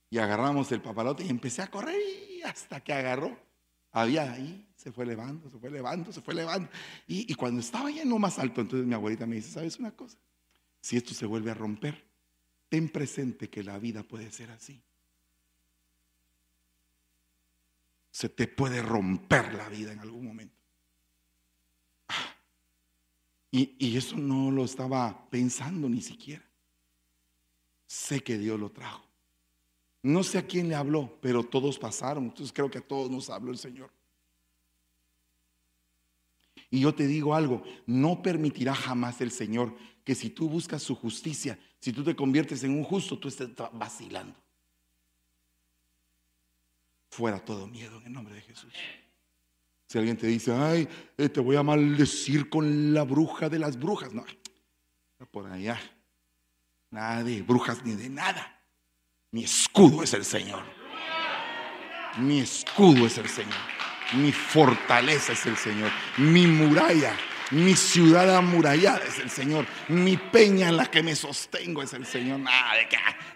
[0.09, 1.97] Y agarramos el papalote y empecé a correr
[2.45, 3.39] hasta que agarró.
[3.93, 6.69] Había ahí, se fue levando, se fue levando, se fue levando.
[7.07, 9.79] Y, y cuando estaba ya en lo más alto, entonces mi abuelita me dice, ¿sabes
[9.79, 10.17] una cosa?
[10.81, 12.10] Si esto se vuelve a romper,
[12.71, 14.81] ten presente que la vida puede ser así.
[18.11, 20.55] Se te puede romper la vida en algún momento.
[23.53, 26.45] Y, eso no lo estaba pensando ni siquiera.
[27.87, 29.05] Sé que Dios lo trajo.
[30.03, 32.25] No sé a quién le habló, pero todos pasaron.
[32.25, 33.91] Entonces creo que a todos nos habló el Señor.
[36.71, 40.95] Y yo te digo algo, no permitirá jamás el Señor que si tú buscas su
[40.95, 44.37] justicia, si tú te conviertes en un justo, tú estés vacilando.
[47.11, 48.73] Fuera todo miedo en el nombre de Jesús.
[49.87, 53.77] Si alguien te dice, ay, eh, te voy a maldecir con la bruja de las
[53.77, 54.13] brujas.
[54.15, 54.25] No,
[55.33, 55.81] por allá.
[56.91, 58.61] Nada de brujas ni de nada.
[59.33, 60.63] Mi escudo es el Señor.
[62.19, 63.80] Mi escudo es el Señor.
[64.15, 65.91] Mi fortaleza es el Señor.
[66.19, 67.15] Mi muralla,
[67.53, 69.67] mi ciudad amurallada es el Señor.
[69.89, 72.41] Mi peña en la que me sostengo es el Señor.
[72.41, 72.89] Nada de,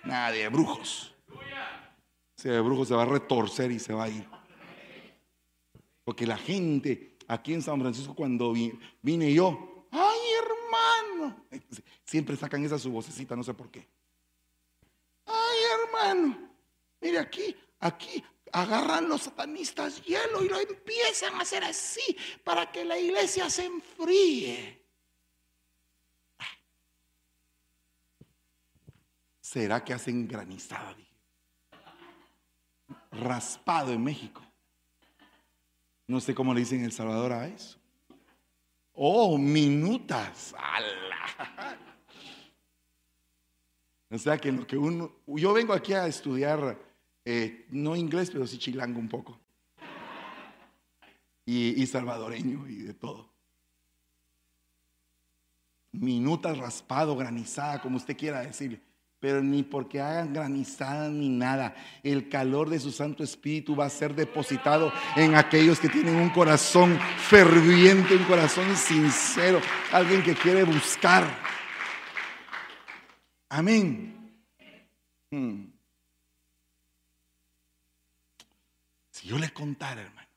[0.05, 1.15] nada de brujos.
[2.37, 4.27] Si de brujos se va a retorcer y se va a ir.
[6.05, 8.53] Porque la gente aquí en San Francisco cuando
[9.03, 11.45] vine yo, ay hermano,
[12.05, 13.87] siempre sacan esa su vocecita, no sé por qué.
[15.27, 16.39] Ay hermano,
[17.01, 18.23] mire aquí, aquí
[18.55, 23.65] agarran los satanistas hielo y lo empiezan a hacer así para que la iglesia se
[23.65, 24.81] enfríe.
[29.41, 30.97] ¿Será que hacen granizada?
[33.11, 34.41] Raspado en México.
[36.07, 37.79] No sé cómo le dicen en El Salvador a eso.
[38.93, 40.55] Oh, minutas.
[44.11, 45.13] O sea que lo que uno.
[45.27, 46.79] Yo vengo aquí a estudiar,
[47.25, 49.39] eh, no inglés, pero sí chilango un poco.
[51.47, 53.29] Y, salvadoreño y de todo.
[55.93, 58.81] Minutas raspado, granizada, como usted quiera decirle
[59.25, 61.75] pero ni porque hagan granizada ni nada.
[62.03, 66.29] El calor de su Santo Espíritu va a ser depositado en aquellos que tienen un
[66.29, 71.25] corazón ferviente, un corazón sincero, alguien que quiere buscar.
[73.49, 74.45] Amén.
[75.31, 75.74] Hmm.
[79.25, 80.29] Yo le contara, hermano,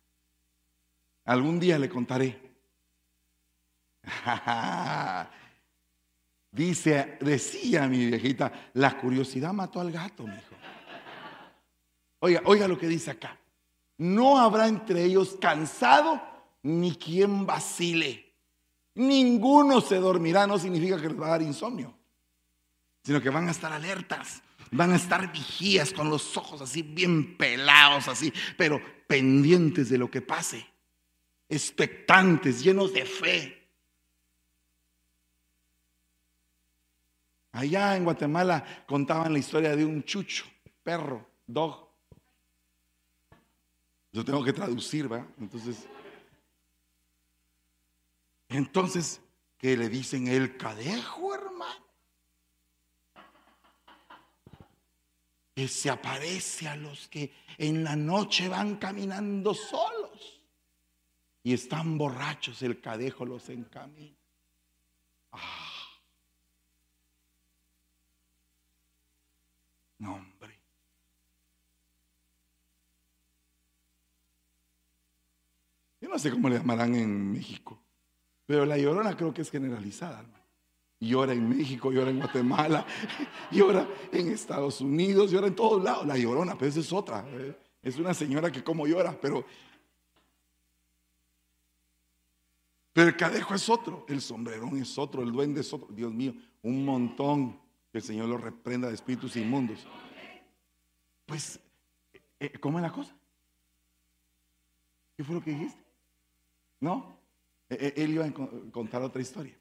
[1.26, 2.40] algún día le contaré.
[6.52, 10.56] Dice, decía mi viejita, la curiosidad mató al gato, mi hijo.
[12.20, 13.38] Oiga, oiga lo que dice acá.
[13.98, 16.20] No habrá entre ellos cansado
[16.64, 18.34] ni quien vacile.
[18.96, 21.94] Ninguno se dormirá, no significa que les va a dar insomnio,
[23.04, 27.38] sino que van a estar alertas, van a estar vigías con los ojos así bien
[27.38, 30.68] pelados, así, pero pendientes de lo que pase,
[31.50, 33.70] expectantes, llenos de fe.
[37.52, 40.46] Allá en Guatemala contaban la historia de un chucho,
[40.84, 41.88] perro, dog.
[44.12, 45.28] Yo tengo que traducir, ¿va?
[45.40, 45.88] Entonces,
[48.50, 49.22] entonces,
[49.58, 51.87] ¿qué le dicen el cadejo, hermano?
[55.58, 60.40] Que se aparece a los que en la noche van caminando solos
[61.42, 64.16] y están borrachos, el cadejo los encamina.
[65.32, 65.74] Ah.
[69.98, 70.60] nombre.
[76.00, 77.82] Yo no sé cómo le llamarán en México,
[78.46, 80.24] pero la llorona creo que es generalizada,
[81.00, 82.86] Llora en México, llora en Guatemala,
[83.52, 86.08] llora en Estados Unidos, llora en todos lados.
[86.08, 87.26] La llorona, pero esa es otra.
[87.30, 87.56] ¿eh?
[87.84, 89.46] Es una señora que como llora, pero
[92.98, 95.88] Pero el cadejo es otro, el sombrerón es otro, el duende es otro.
[95.92, 96.34] Dios mío,
[96.64, 97.60] un montón.
[97.92, 99.86] Que el Señor lo reprenda de espíritus inmundos.
[101.28, 101.60] Pues,
[102.40, 103.16] eh, ¿cómo es la cosa?
[105.16, 105.80] ¿Qué fue lo que dijiste?
[106.80, 107.20] No,
[107.70, 108.34] él iba a
[108.72, 109.56] contar otra historia.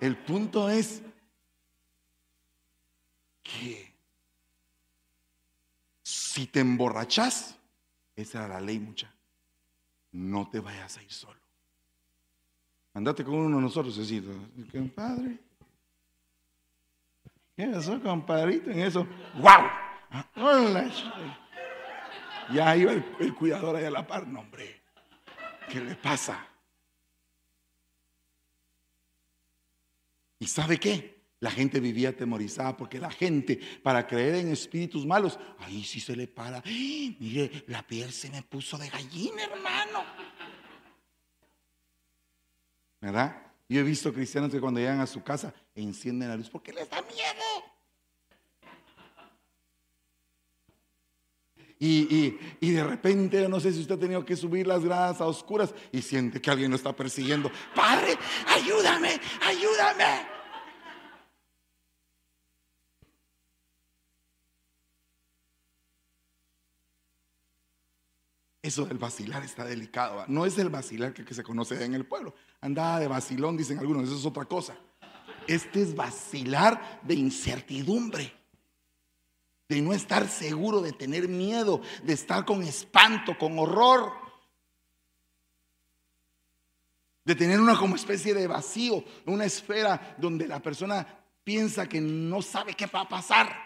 [0.00, 1.02] El punto es
[3.42, 3.94] que
[6.02, 7.56] si te emborrachas,
[8.16, 9.12] esa era la ley mucha,
[10.12, 11.38] no te vayas a ir solo.
[12.94, 14.24] Andate con uno de nosotros, así,
[14.72, 15.38] compadre.
[17.56, 18.70] ¿Qué pasó, compadrito?
[18.70, 19.68] En eso, ¡wow!
[22.52, 24.82] Ya iba el, cuidador ahí a la par, no, hombre.
[25.68, 26.49] ¿Qué le pasa?
[30.40, 31.20] ¿Y sabe qué?
[31.38, 36.16] La gente vivía atemorizada porque la gente, para creer en espíritus malos, ahí sí se
[36.16, 36.62] le para.
[36.64, 40.04] Mire, la piel se me puso de gallina, hermano.
[43.00, 43.42] ¿Verdad?
[43.68, 46.90] Yo he visto cristianos que cuando llegan a su casa encienden la luz porque les
[46.90, 47.69] da miedo.
[51.82, 55.74] Y, de repente, no sé si usted ha tenido que subir las gradas a oscuras
[55.90, 57.50] y siente que alguien lo está persiguiendo.
[57.74, 60.26] Padre, ayúdame, ayúdame.
[68.62, 70.26] Eso del vacilar está delicado.
[70.28, 72.34] No es el vacilar que, se conoce en el pueblo.
[72.60, 74.76] Andaba de vacilón, dicen algunos, eso es otra cosa.
[75.46, 78.39] Este es vacilar de incertidumbre
[79.70, 84.12] de no estar seguro, de tener miedo, de estar con espanto, con horror,
[87.24, 91.06] de tener una como especie de vacío, una esfera donde la persona
[91.44, 93.56] piensa que no sabe qué va a pasar.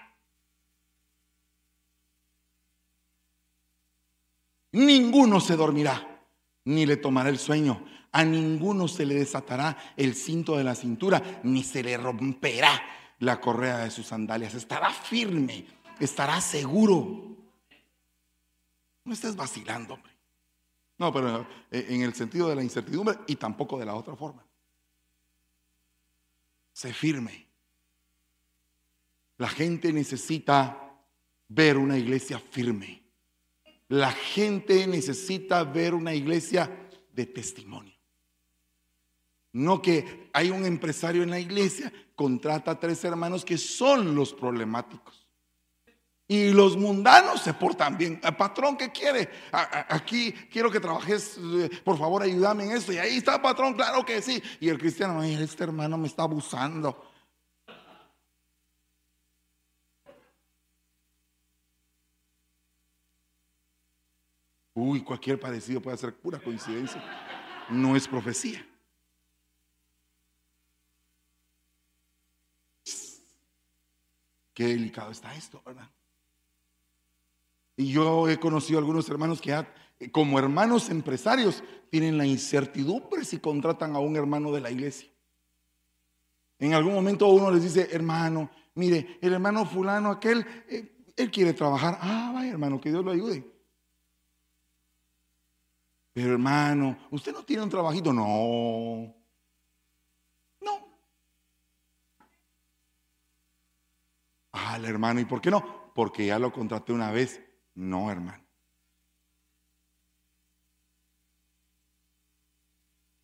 [4.72, 6.22] Ninguno se dormirá,
[6.66, 7.82] ni le tomará el sueño.
[8.12, 12.82] A ninguno se le desatará el cinto de la cintura, ni se le romperá
[13.20, 14.52] la correa de sus sandalias.
[14.52, 15.64] Estará firme
[16.00, 17.36] estará seguro.
[19.04, 20.12] No estés vacilando, hombre.
[20.98, 24.44] No, pero eh, en el sentido de la incertidumbre y tampoco de la otra forma.
[26.72, 27.46] Sé firme.
[29.38, 30.84] La gente necesita
[31.48, 33.02] ver una iglesia firme.
[33.88, 36.70] La gente necesita ver una iglesia
[37.12, 37.94] de testimonio.
[39.52, 44.32] No que hay un empresario en la iglesia, contrata a tres hermanos que son los
[44.32, 45.23] problemáticos.
[46.26, 48.18] Y los mundanos se portan bien.
[48.22, 49.28] El patrón, ¿qué quiere?
[49.52, 52.92] Aquí quiero que trabajes, eh, por favor, ayúdame en esto.
[52.92, 54.42] Y ahí está, patrón, claro que sí.
[54.58, 57.10] Y el cristiano, este hermano me está abusando.
[64.72, 67.02] Uy, cualquier parecido puede ser pura coincidencia.
[67.68, 68.66] No es profecía.
[74.54, 75.90] Qué delicado está esto, ¿verdad?
[77.76, 79.66] Y yo he conocido algunos hermanos que
[80.12, 85.08] como hermanos empresarios tienen la incertidumbre si contratan a un hermano de la iglesia.
[86.58, 91.52] En algún momento uno les dice, hermano, mire, el hermano fulano aquel, eh, él quiere
[91.52, 91.98] trabajar.
[92.00, 93.44] Ah, vaya hermano, que Dios lo ayude.
[96.12, 98.12] Pero hermano, ¿usted no tiene un trabajito?
[98.12, 99.12] No.
[100.60, 100.88] No.
[104.52, 105.92] Ah, hermano, ¿y por qué no?
[105.92, 107.40] Porque ya lo contraté una vez
[107.74, 108.44] no, hermano.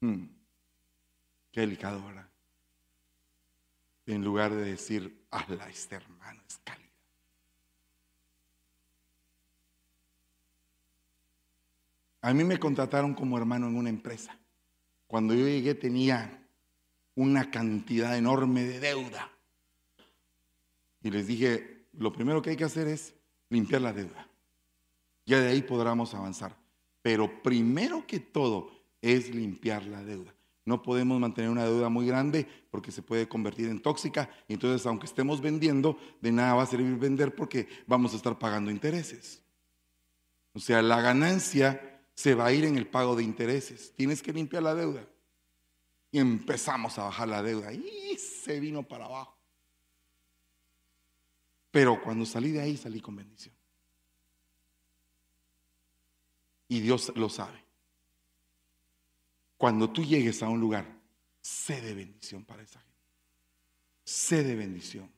[0.01, 0.25] Hmm.
[1.53, 2.29] Qué delicado, ¿verdad?
[4.07, 6.91] En lugar de decir, hazla este hermano, es cálido.
[12.23, 14.39] A mí me contrataron como hermano en una empresa.
[15.07, 16.47] Cuando yo llegué tenía
[17.15, 19.31] una cantidad enorme de deuda.
[21.03, 23.15] Y les dije, lo primero que hay que hacer es
[23.49, 24.30] limpiar la deuda.
[25.31, 26.57] Ya de ahí podremos avanzar.
[27.03, 28.69] Pero primero que todo
[29.01, 30.35] es limpiar la deuda.
[30.65, 34.29] No podemos mantener una deuda muy grande porque se puede convertir en tóxica.
[34.49, 38.73] Entonces, aunque estemos vendiendo, de nada va a servir vender porque vamos a estar pagando
[38.73, 39.41] intereses.
[40.53, 43.93] O sea, la ganancia se va a ir en el pago de intereses.
[43.95, 45.07] Tienes que limpiar la deuda.
[46.11, 47.73] Y empezamos a bajar la deuda.
[47.73, 49.39] Y se vino para abajo.
[51.71, 53.60] Pero cuando salí de ahí, salí con bendición.
[56.71, 57.65] Y Dios lo sabe.
[59.57, 60.87] Cuando tú llegues a un lugar,
[61.41, 62.95] sé de bendición para esa gente.
[64.05, 65.11] Sé de bendición.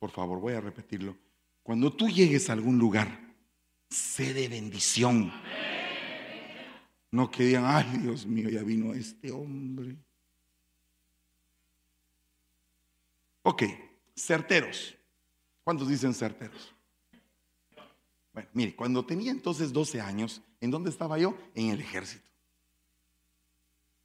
[0.00, 1.16] Por favor, voy a repetirlo.
[1.62, 3.36] Cuando tú llegues a algún lugar,
[3.88, 5.32] sé de bendición.
[7.12, 9.96] No que digan, ay Dios mío, ya vino este hombre.
[13.44, 13.62] Ok,
[14.16, 14.96] certeros.
[15.62, 16.74] ¿Cuántos dicen certeros?
[18.38, 21.36] Bueno, mire, cuando tenía entonces 12 años, ¿en dónde estaba yo?
[21.56, 22.24] En el ejército.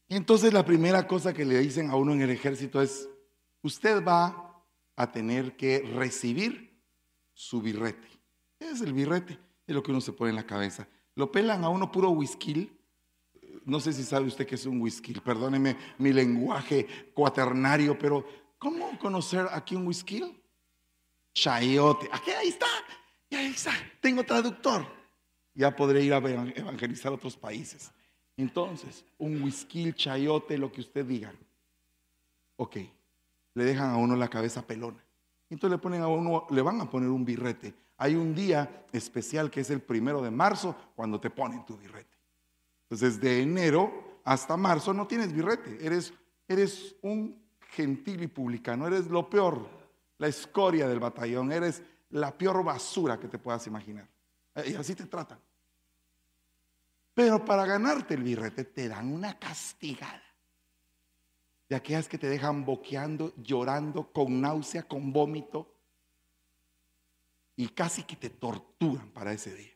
[0.08, 3.08] Y entonces la primera cosa que le dicen a uno en el ejército es,
[3.62, 4.60] usted va
[4.96, 6.82] a tener que recibir
[7.36, 8.08] su birrete.
[8.58, 9.38] ¿Qué es el birrete?
[9.68, 10.88] Es lo que uno se pone en la cabeza.
[11.14, 12.76] Lo pelan a uno puro whisky,
[13.66, 18.26] no sé si sabe usted que es un whisky, perdóneme mi lenguaje cuaternario, pero
[18.58, 20.24] ¿cómo conocer aquí un whisky?
[21.36, 22.10] Chayote.
[22.12, 22.66] Aquí ahí está,
[23.36, 23.72] ahí está.
[24.02, 24.86] Tengo traductor.
[25.54, 27.92] Ya podré ir a evangelizar a otros países.
[28.38, 31.32] Entonces, un whisky, chayote, lo que usted diga.
[32.56, 32.78] Ok,
[33.54, 35.04] le dejan a uno la cabeza pelona.
[35.50, 37.74] Entonces le ponen a uno, le van a poner un birrete.
[37.98, 42.18] Hay un día especial que es el primero de marzo cuando te ponen tu birrete.
[42.84, 45.78] Entonces, de enero hasta marzo no tienes birrete.
[45.86, 46.14] Eres,
[46.48, 48.88] eres un gentil y publicano.
[48.88, 49.68] Eres lo peor,
[50.18, 51.52] la escoria del batallón.
[51.52, 54.07] Eres la peor basura que te puedas imaginar.
[54.66, 55.39] Y así te tratan.
[57.14, 60.22] Pero para ganarte el birrete te dan una castigada.
[61.68, 65.74] De aquellas que te dejan boqueando, llorando, con náusea, con vómito.
[67.55, 69.74] Y casi que te torturan para ese día.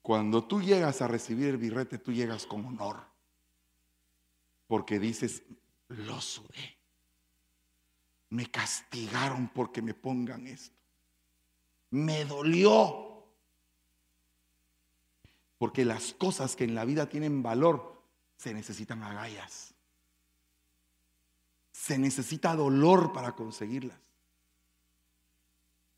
[0.00, 3.04] Cuando tú llegas a recibir el birrete, tú llegas con honor.
[4.66, 5.42] Porque dices,
[5.88, 6.77] lo sudé.
[8.30, 10.76] Me castigaron porque me pongan esto.
[11.90, 13.08] Me dolió
[15.58, 18.00] porque las cosas que en la vida tienen valor
[18.36, 19.74] se necesitan agallas.
[21.72, 23.98] Se necesita dolor para conseguirlas.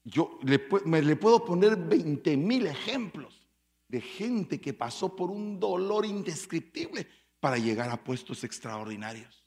[0.04, 3.46] Yo le, me, le puedo poner 20 mil ejemplos
[3.88, 7.06] de gente que pasó por un dolor indescriptible
[7.38, 9.39] para llegar a puestos extraordinarios.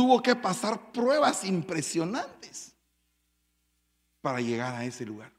[0.00, 2.74] Tuvo que pasar pruebas impresionantes
[4.22, 5.30] para llegar a ese lugar.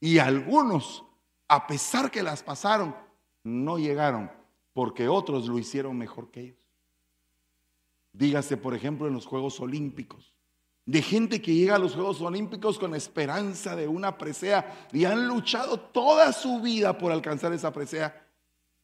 [0.00, 1.04] Y algunos,
[1.46, 2.96] a pesar que las pasaron,
[3.44, 4.32] no llegaron
[4.72, 6.58] porque otros lo hicieron mejor que ellos.
[8.12, 10.34] Dígase, por ejemplo, en los Juegos Olímpicos,
[10.84, 15.28] de gente que llega a los Juegos Olímpicos con esperanza de una presea y han
[15.28, 18.26] luchado toda su vida por alcanzar esa presea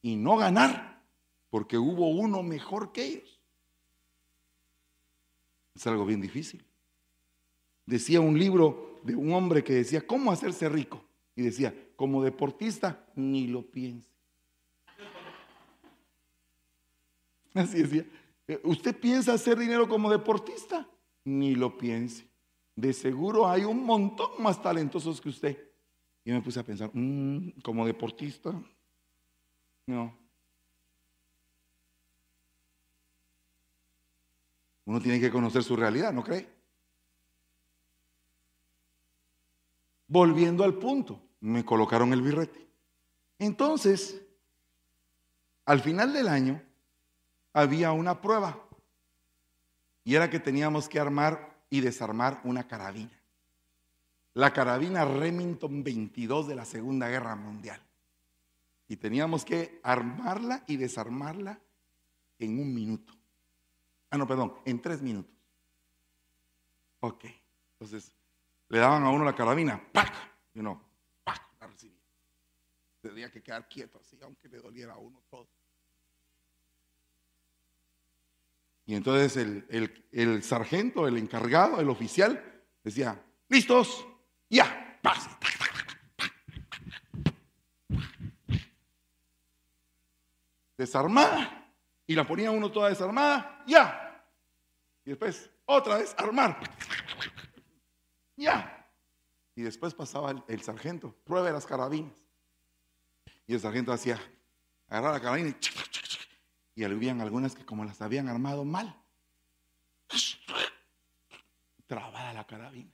[0.01, 1.03] y no ganar
[1.49, 3.32] porque hubo uno mejor que ellos.
[5.75, 6.63] Es algo bien difícil.
[7.85, 11.03] Decía un libro de un hombre que decía, ¿cómo hacerse rico?
[11.35, 14.09] Y decía, como deportista, ni lo piense.
[17.53, 18.05] Así decía,
[18.47, 20.87] eh, ¿usted piensa hacer dinero como deportista?
[21.25, 22.27] Ni lo piense.
[22.75, 25.57] De seguro hay un montón más talentosos que usted.
[26.25, 28.53] Y me puse a pensar, mm, como deportista,
[29.85, 30.22] no.
[34.85, 36.47] Uno tiene que conocer su realidad, ¿no cree?
[40.07, 42.67] Volviendo al punto, me colocaron el birrete.
[43.39, 44.21] Entonces,
[45.65, 46.61] al final del año,
[47.53, 48.59] había una prueba.
[50.03, 53.19] Y era que teníamos que armar y desarmar una carabina.
[54.33, 57.81] La carabina Remington 22 de la Segunda Guerra Mundial.
[58.87, 61.59] Y teníamos que armarla y desarmarla
[62.39, 63.13] en un minuto.
[64.13, 65.33] Ah, no, perdón, en tres minutos.
[66.99, 67.25] Ok,
[67.71, 68.13] entonces
[68.69, 70.13] le daban a uno la carabina, ¡pac!
[70.53, 70.79] Y uno,
[71.23, 71.41] ¡pac!
[71.59, 71.97] La recibía.
[73.01, 75.49] Tenía que quedar quieto así, aunque le doliera a uno todo.
[78.85, 84.05] Y entonces el, sargento, el encargado, el oficial, decía, ¿listos?
[84.47, 85.27] Ya, paz.
[90.77, 91.62] Desarmada.
[92.05, 94.25] Y la ponía uno toda desarmada, ya.
[95.05, 96.59] Y después, otra vez, armar.
[98.35, 98.87] Ya.
[99.55, 102.13] Y después pasaba el, sargento, pruebe las carabinas.
[103.45, 104.19] Y el sargento hacía,
[104.87, 105.49] agarrar la carabina
[106.75, 108.95] y, y algunas que como las habían armado mal,
[111.85, 112.91] trabada la carabina.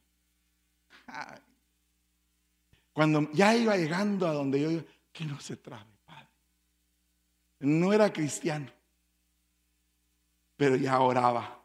[2.94, 6.28] Cuando ya iba llegando a donde yo, que no se trabe, padre.
[7.60, 8.70] No era cristiano,
[10.60, 11.56] pero ya oraba.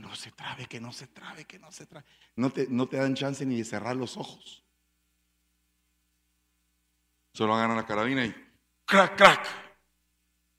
[0.00, 2.06] no se trabe, que no se trabe, que no se trabe.
[2.36, 4.64] No te, no te dan chance ni de cerrar los ojos.
[7.34, 8.34] Solo agarran la carabina y
[8.86, 9.46] crack, crack.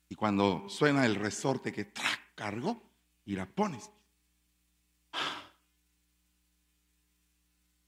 [0.08, 2.80] Y cuando suena el resorte que track, cargó
[3.26, 3.90] y la pones,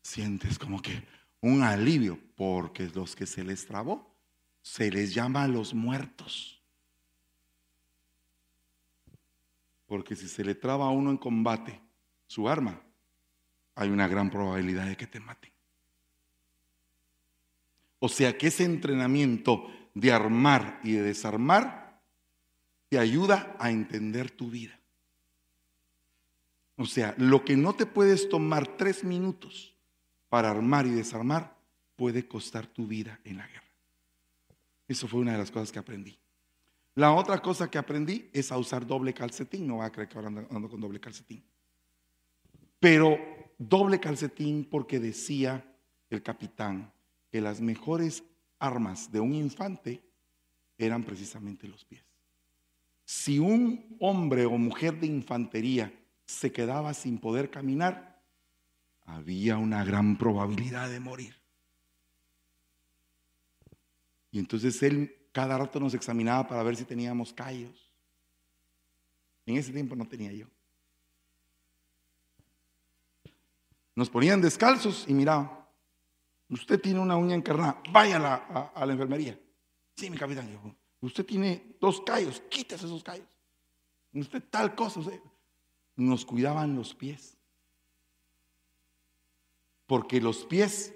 [0.01, 1.05] sientes como que
[1.41, 4.10] un alivio, porque los que se les trabó
[4.61, 6.61] se les llama a los muertos.
[9.85, 11.81] Porque si se le traba a uno en combate
[12.27, 12.81] su arma,
[13.75, 15.51] hay una gran probabilidad de que te maten.
[17.99, 22.01] O sea que ese entrenamiento de armar y de desarmar
[22.89, 24.79] te ayuda a entender tu vida.
[26.77, 29.75] O sea, lo que no te puedes tomar tres minutos
[30.29, 31.55] para armar y desarmar
[31.95, 33.70] puede costar tu vida en la guerra.
[34.91, 36.19] Eso fue una de las cosas que aprendí.
[36.95, 39.65] La otra cosa que aprendí es a usar doble calcetín.
[39.65, 41.45] No va a creer que ahora ando, con doble calcetín.
[42.77, 43.17] Pero
[43.57, 45.65] doble calcetín porque decía
[46.09, 46.91] el capitán
[47.31, 48.21] que las mejores
[48.59, 50.03] armas de un infante
[50.77, 52.03] eran precisamente los pies.
[53.05, 55.93] Si un hombre o mujer de infantería
[56.25, 58.21] se quedaba sin poder caminar,
[59.05, 61.40] había una gran probabilidad de morir.
[64.31, 67.91] Y entonces él cada rato nos examinaba para ver si teníamos callos.
[69.45, 70.47] En ese tiempo no tenía yo.
[73.95, 75.51] Nos ponían descalzos y miraban.
[76.49, 79.39] Usted tiene una uña encarnada, vaya a la, enfermería.
[79.95, 80.49] Sí, mi capitán.
[80.99, 83.27] usted tiene dos callos, quítese esos callos.
[84.13, 84.99] Usted tal cosa.
[85.95, 87.37] Nos cuidaban los pies.
[89.87, 90.93] Porque los pies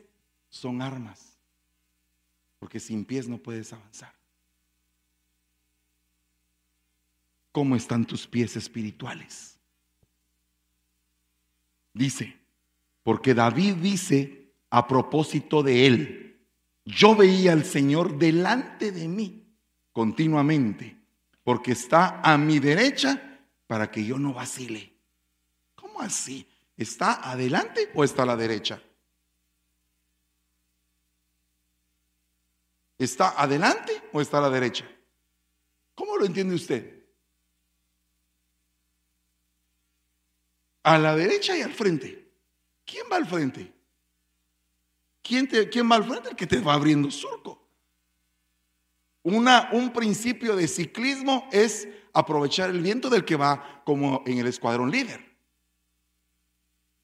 [0.50, 1.35] son armas.
[2.66, 4.12] Porque sin pies no puedes avanzar.
[7.52, 9.60] ¿Cómo están tus pies espirituales?
[11.94, 12.36] Dice,
[13.04, 16.40] porque David dice a propósito de él,
[16.86, 19.46] yo veía al Señor delante de mí
[19.92, 20.98] continuamente,
[21.44, 24.92] porque está a mi derecha para que yo no vacile.
[25.76, 26.48] ¿Cómo así?
[26.76, 28.82] ¿Está adelante o está a la derecha?
[32.98, 34.90] ¿Está adelante o está a la derecha?
[35.96, 36.96] ¿Cómo lo entiende usted?
[40.86, 42.32] a la derecha y al frente.
[42.86, 43.74] ¿Quién va al frente?
[45.24, 45.50] ¿Quién,
[45.92, 46.30] va al frente?
[46.30, 47.60] El que te va abriendo surco.
[49.24, 54.92] Un principio de ciclismo es aprovechar el viento del que va como en el escuadrón
[54.92, 55.26] líder.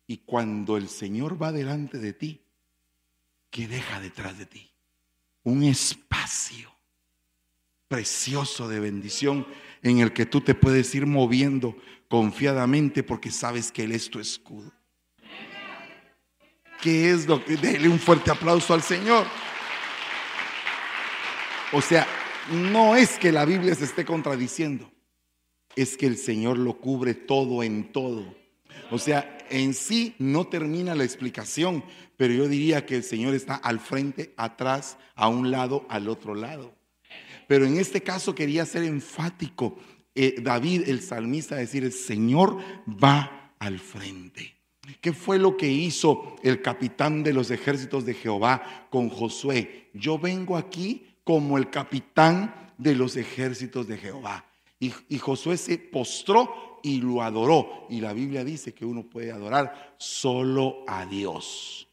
[0.05, 2.45] Y cuando el Señor va delante de ti,
[3.49, 4.70] ¿qué deja detrás de ti?
[5.43, 6.71] Un espacio
[7.87, 9.45] precioso de bendición
[9.81, 11.75] en el que tú te puedes ir moviendo
[12.07, 14.71] confiadamente porque sabes que Él es tu escudo.
[16.81, 17.57] ¿Qué es lo que?
[17.57, 19.27] Dele un fuerte aplauso al Señor.
[21.73, 22.07] O sea,
[22.51, 24.91] no es que la Biblia se esté contradiciendo,
[25.75, 28.35] es que el Señor lo cubre todo en todo.
[28.89, 31.83] O sea, en sí no termina la explicación,
[32.21, 36.35] pero yo diría que el Señor está al frente, atrás, a un lado, al otro
[36.35, 36.71] lado.
[37.47, 39.79] Pero en este caso quería ser enfático.
[40.13, 44.53] Eh, David, el salmista, decir, el Señor va al frente.
[45.01, 49.89] ¿Qué fue lo que hizo el capitán de los ejércitos de Jehová con Josué?
[49.95, 54.45] Yo vengo aquí como el capitán de los ejércitos de Jehová.
[54.79, 57.87] Y, y, Josué se postró y lo adoró.
[57.89, 61.87] Y la Biblia dice que uno puede adorar solo a Dios.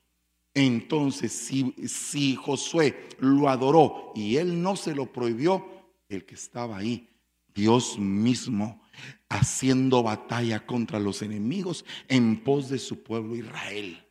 [0.59, 5.65] Entonces, si, Josué lo adoró y él no se lo prohibió,
[6.09, 7.09] el que estaba ahí,
[7.55, 8.83] Dios mismo,
[9.29, 14.05] haciendo batalla contra los enemigos en pos de su pueblo Israel.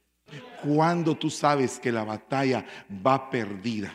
[0.63, 2.65] Cuando tú sabes que la batalla
[3.05, 3.91] va perdida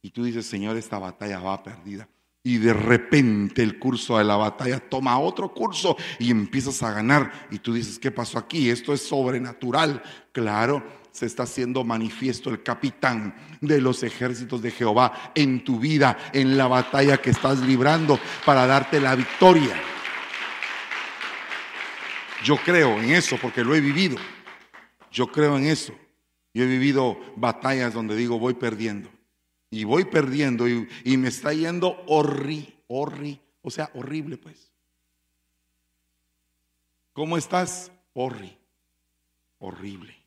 [0.00, 2.08] y tú dices, Señor, esta batalla va perdida.
[2.42, 7.48] Y de repente el curso de la batalla toma otro curso y empiezas a ganar.
[7.50, 8.70] Y tú dices, ¿qué pasó aquí?
[8.70, 10.02] Esto es sobrenatural.
[10.32, 16.18] Claro, se está haciendo manifiesto el capitán de los ejércitos de Jehová en tu vida,
[16.32, 19.80] en la batalla que estás librando para darte la victoria.
[22.42, 24.16] Yo creo en eso porque lo he vivido.
[25.12, 25.94] Yo creo en eso.
[26.52, 29.08] Yo he vivido batallas donde digo voy perdiendo.
[29.70, 34.72] Y voy perdiendo y, me está yendo horri, horri, o sea, horrible pues.
[37.12, 37.92] ¿Cómo estás?
[38.14, 38.58] Horri,
[39.58, 40.23] horrible.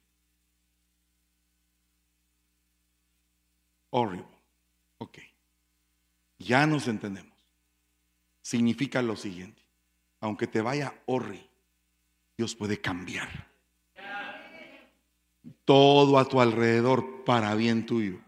[3.90, 4.38] Horrible.
[4.98, 5.20] Ok.
[6.40, 7.38] Ya nos entendemos.
[8.42, 9.62] Significa lo siguiente.
[10.20, 11.50] Aunque te vaya horrible,
[12.38, 13.48] Dios puede cambiar.
[15.66, 18.20] Todo a tu alrededor para bien tuyo.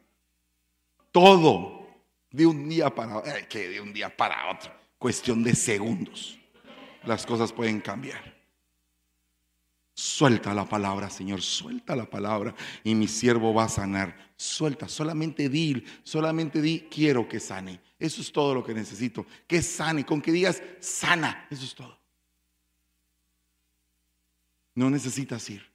[1.11, 1.87] Todo
[2.31, 4.71] de un día para eh, que de un día para otro.
[4.97, 6.37] Cuestión de segundos.
[7.03, 8.38] Las cosas pueden cambiar.
[9.99, 14.31] Suelta la palabra, Señor, suelta la palabra y mi siervo va a sanar.
[14.37, 17.81] Suelta, solamente di, solamente di, quiero que sane.
[17.99, 19.25] Eso es todo lo que necesito.
[19.45, 21.45] Que sane, con que digas, sana.
[21.49, 21.99] Eso es todo.
[24.73, 25.69] No necesitas ir.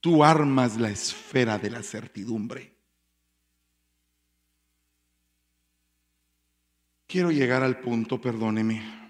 [0.00, 2.74] Tú armas la esfera de la certidumbre.
[7.06, 9.00] Quiero llegar al punto, perdóneme.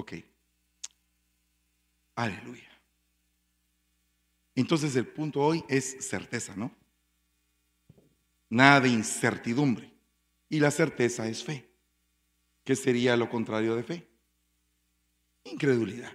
[0.00, 0.12] Ok.
[2.20, 2.68] Aleluya.
[4.54, 6.70] Entonces el punto hoy es certeza, ¿no?
[8.50, 9.90] Nada de incertidumbre.
[10.50, 11.72] Y la certeza es fe.
[12.62, 14.08] ¿Qué sería lo contrario de fe?
[15.44, 16.12] Incredulidad.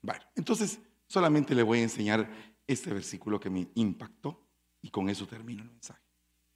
[0.00, 2.30] Bueno, entonces solamente le voy a enseñar
[2.66, 4.46] este versículo que me impactó
[4.80, 6.00] y con eso termino el mensaje.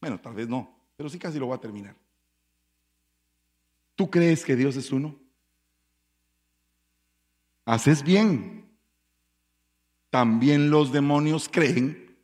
[0.00, 1.94] Bueno, tal vez no, pero sí casi lo voy a terminar.
[3.94, 5.23] ¿Tú crees que Dios es uno?
[7.64, 8.68] Haces bien.
[10.10, 12.16] También los demonios creen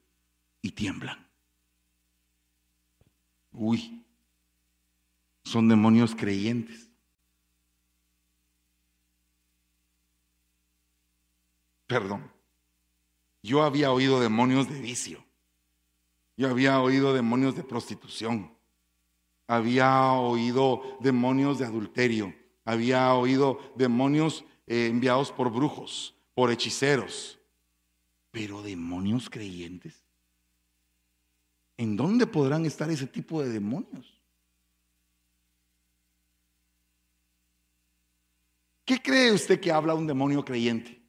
[0.62, 1.26] y tiemblan.
[3.52, 4.04] Uy,
[5.44, 6.88] son demonios creyentes.
[11.86, 12.30] Perdón.
[13.42, 15.24] Yo había oído demonios de vicio.
[16.36, 18.54] Yo había oído demonios de prostitución.
[19.48, 22.32] Había oído demonios de adulterio.
[22.64, 27.40] Había oído demonios eh, enviados por brujos, por hechiceros.
[28.30, 30.04] Pero demonios creyentes.
[31.76, 34.20] ¿En dónde podrán estar ese tipo de demonios?
[38.84, 41.02] ¿Qué cree usted que habla un demonio creyente?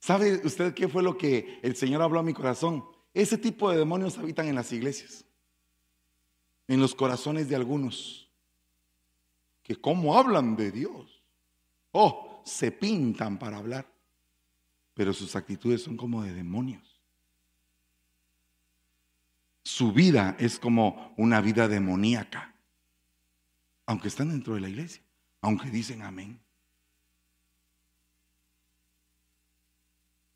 [0.00, 2.84] ¿Sabe usted qué fue lo que el Señor habló a mi corazón?
[3.14, 5.25] Ese tipo de demonios habitan en las iglesias,
[6.68, 8.28] en los corazones de algunos,
[9.62, 11.22] que cómo hablan de Dios.
[11.92, 13.86] Oh, se pintan para hablar,
[14.94, 17.00] pero sus actitudes son como de demonios.
[19.62, 22.54] Su vida es como una vida demoníaca,
[23.86, 25.02] aunque están dentro de la iglesia,
[25.40, 26.40] aunque dicen amén.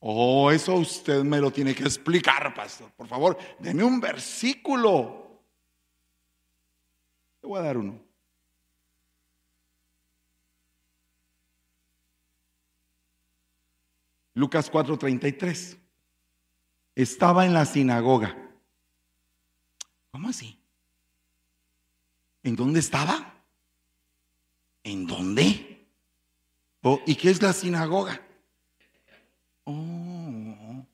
[0.00, 2.90] Oh, eso usted me lo tiene que explicar, pastor.
[2.92, 5.29] Por favor, deme un versículo.
[7.42, 8.00] Le voy a dar uno.
[14.34, 15.76] Lucas 4:33.
[16.94, 18.36] Estaba en la sinagoga.
[20.10, 20.58] ¿Cómo así?
[22.42, 23.34] ¿En dónde estaba?
[24.82, 25.86] ¿En dónde?
[26.82, 28.20] Oh, ¿Y qué es la sinagoga?
[29.64, 30.86] Oh.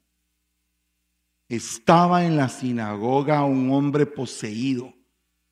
[1.49, 4.95] Estaba en la sinagoga un hombre poseído.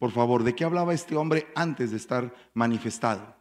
[0.04, 3.34] Por favor, ¿de qué hablaba este hombre antes de estar manifestado?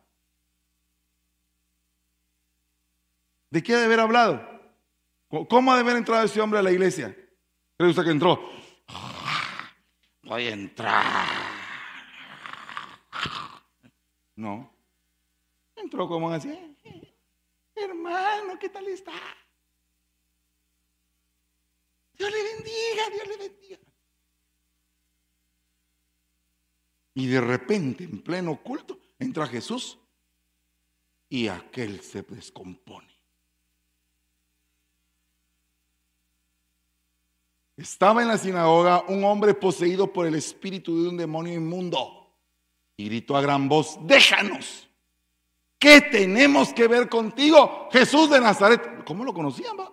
[3.49, 4.61] ¿De qué ha de haber hablado?
[5.49, 7.14] ¿Cómo ha de haber entrado ese hombre a la iglesia?
[7.76, 8.49] ¿Cree usted que entró?
[10.24, 11.28] Voy a entrar.
[14.38, 14.74] No.
[15.76, 16.78] Entró como así.
[17.76, 19.11] Hermano, ¿qué tal está?
[22.14, 23.62] Dios le bendiga, Dios le bendiga.
[27.16, 29.99] Y de repente, en pleno culto, entra Jesús
[31.30, 33.14] y aquel se descompone.
[37.76, 42.32] Estaba en la sinagoga un hombre poseído por el espíritu de un demonio inmundo
[42.95, 44.88] y gritó a gran voz, déjanos.
[45.80, 49.03] ¿Qué tenemos que ver contigo, Jesús de Nazaret?
[49.03, 49.78] ¿Cómo lo conocían?
[49.78, 49.91] Va?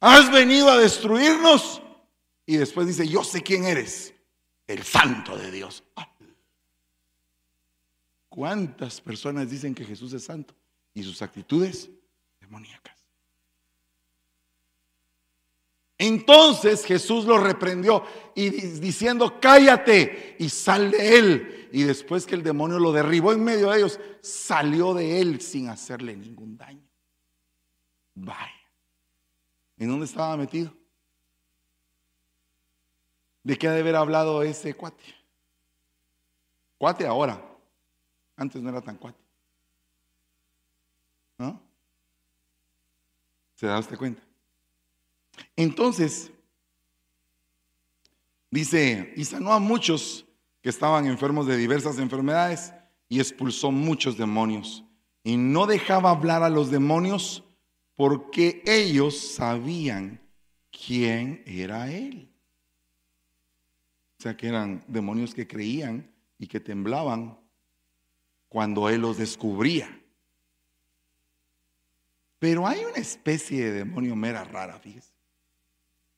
[0.00, 1.82] Has venido a destruirnos.
[2.50, 4.12] Y después dice, yo sé quién eres,
[4.66, 5.84] el santo de Dios.
[8.28, 10.52] ¿Cuántas personas dicen que Jesús es santo
[10.92, 11.88] y sus actitudes
[12.40, 12.96] demoníacas?
[15.96, 18.02] Entonces Jesús lo reprendió
[18.34, 21.68] y diciendo, cállate y sal de él.
[21.70, 25.68] Y después que el demonio lo derribó en medio de ellos, salió de él sin
[25.68, 26.82] hacerle ningún daño.
[28.16, 28.34] Bye.
[29.78, 30.79] ¿En dónde estaba metido?
[33.42, 35.02] ¿De qué ha de haber hablado ese cuate?
[36.78, 37.42] Cuate ahora.
[38.36, 39.18] Antes no era tan cuate.
[41.38, 41.60] ¿No?
[43.54, 44.22] ¿Se da usted cuenta?
[45.56, 46.30] Entonces,
[48.50, 50.26] dice, y sanó a muchos
[50.62, 52.72] que estaban enfermos de diversas enfermedades
[53.08, 54.84] y expulsó muchos demonios.
[55.22, 57.44] Y no dejaba hablar a los demonios
[57.94, 60.20] porque ellos sabían
[60.70, 62.29] quién era Él.
[64.20, 66.06] O sea que eran demonios que creían
[66.38, 67.38] y que temblaban
[68.50, 69.98] cuando Él los descubría.
[72.38, 75.14] Pero hay una especie de demonio mera rara, fíjese.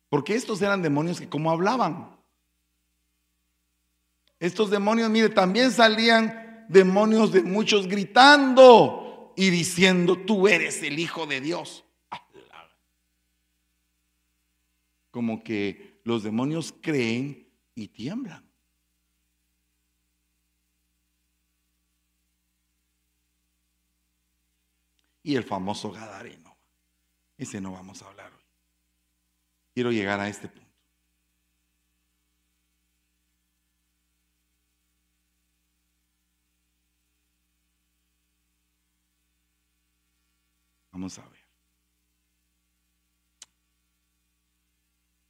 [0.08, 2.16] Porque estos eran demonios que como hablaban.
[4.40, 11.26] Estos demonios, mire, también salían demonios de muchos gritando y diciendo, tú eres el Hijo
[11.26, 11.84] de Dios.
[15.12, 18.48] Como que los demonios creen y tiemblan.
[25.22, 26.56] Y el famoso Gadareno.
[27.38, 28.42] Ese no vamos a hablar hoy.
[29.74, 30.62] Quiero llegar a este punto.
[40.92, 41.31] Vamos a ver.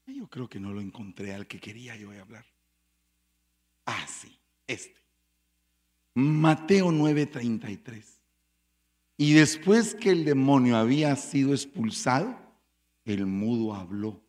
[0.06, 2.44] Yo creo que no lo encontré al que quería yo hablar.
[3.86, 5.00] Ah, sí, este.
[6.14, 8.04] Mateo 9:33.
[9.16, 12.36] Y después que el demonio había sido expulsado,
[13.04, 14.20] el mudo habló.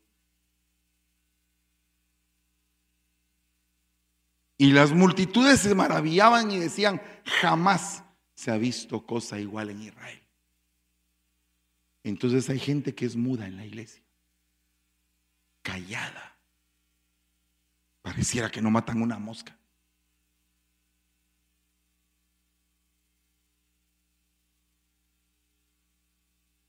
[4.58, 8.04] Y las multitudes se maravillaban y decían, jamás
[8.36, 10.22] se ha visto cosa igual en Israel.
[12.04, 14.03] Entonces hay gente que es muda en la iglesia,
[15.64, 16.38] callada.
[18.04, 19.58] Pareciera que no matan una mosca.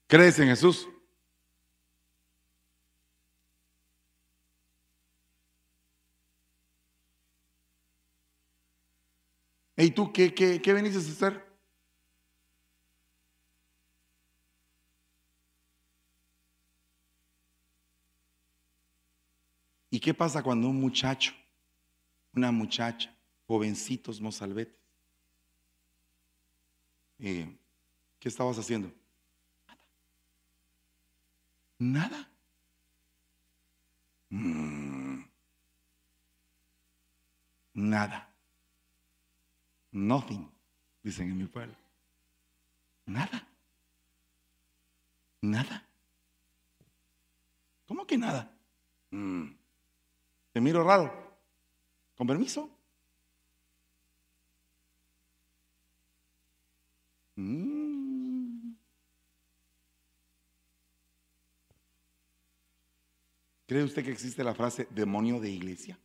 [0.07, 0.89] ¿Crees en Jesús?
[9.77, 11.54] ¿Y tú qué, qué, qué venís a hacer?
[19.95, 21.33] ¿Y qué pasa cuando un muchacho,
[22.33, 23.17] una muchacha,
[23.47, 24.75] jovencitos mozalbetes,
[27.21, 27.57] eh,
[28.19, 28.93] ¿qué estabas haciendo?
[29.69, 29.79] Nada.
[31.79, 32.29] Nada.
[34.31, 35.23] Mm.
[37.75, 38.35] Nada.
[39.93, 40.51] Nothing,
[41.05, 41.77] dicen en mi pueblo.
[43.07, 43.47] Nada.
[45.41, 45.89] Nada.
[47.87, 48.53] ¿Cómo que nada?
[49.13, 49.64] Mm.
[50.55, 51.13] Te miro raro.
[52.17, 52.71] Con permiso.
[57.35, 58.75] Mm.
[63.67, 65.99] ¿Cree usted que existe la frase demonio de iglesia?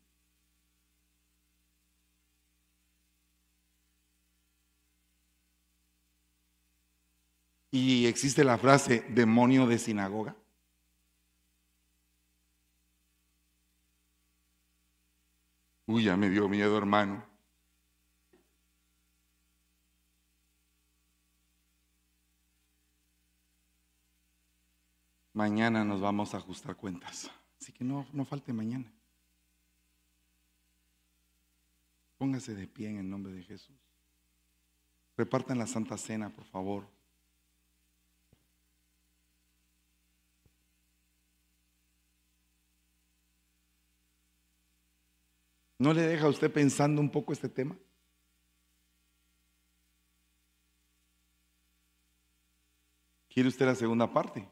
[7.70, 10.36] ¿Y existe la frase demonio de sinagoga?
[15.90, 17.24] Uy, ya me dio miedo, hermano.
[25.34, 27.32] Mañana nos vamos a ajustar cuentas.
[27.60, 28.86] Así que no, no falte mañana.
[32.20, 33.76] Póngase de pie en el nombre de Jesús.
[35.18, 36.99] Repartan la Santa Cena, por favor.
[45.80, 47.78] ¿No le deja a usted pensando un poco este tema?
[53.30, 54.46] ¿Quiere usted la segunda parte?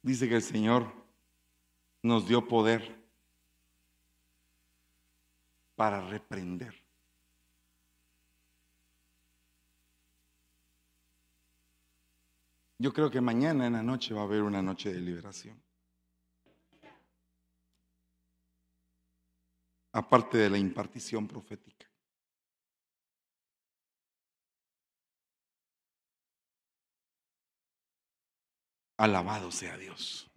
[0.00, 0.90] Dice que el Señor
[2.02, 2.98] nos dio poder
[5.76, 6.83] para reprender.
[12.84, 15.58] Yo creo que mañana en la noche va a haber una noche de liberación.
[19.90, 21.90] Aparte de la impartición profética.
[28.98, 30.30] Alabado sea Dios.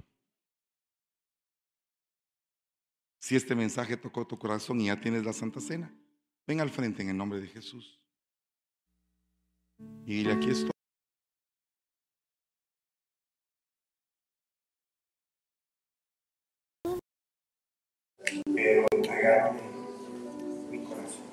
[3.19, 5.93] Si este mensaje tocó tu corazón y ya tienes la Santa Cena,
[6.45, 7.99] ven al frente en el nombre de Jesús.
[10.05, 10.76] Y aquí estoy.
[20.69, 21.25] Mi corazón.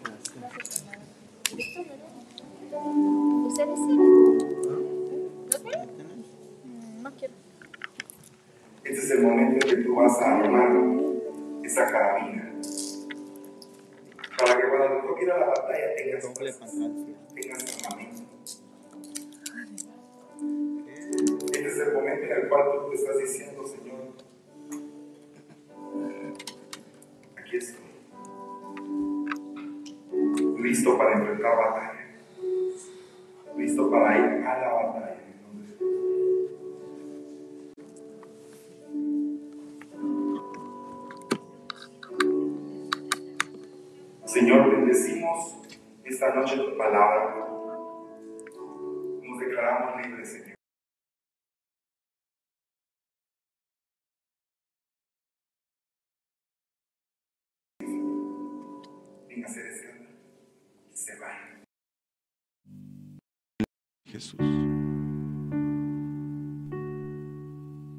[3.47, 3.95] ¿Ustedes sí?
[7.03, 7.35] No quiero.
[8.83, 10.73] Este es el momento en que tú vas a armar
[11.63, 12.53] esa carabina.
[14.39, 18.23] Para que cuando te toque ir a la batalla tengas, tengas armamento.
[21.53, 23.54] Este es el momento en el cual tú te estás diciendo,
[30.59, 32.05] Listo para enfrentar batalla.
[33.57, 35.15] Listo para ir a la batalla.
[44.25, 45.63] Señor, bendecimos
[46.03, 47.37] esta noche tu palabra.
[49.23, 50.14] Nos declaramos libres,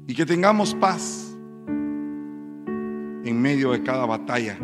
[0.06, 1.36] Y que tengamos paz
[1.68, 4.56] en medio de cada batalla.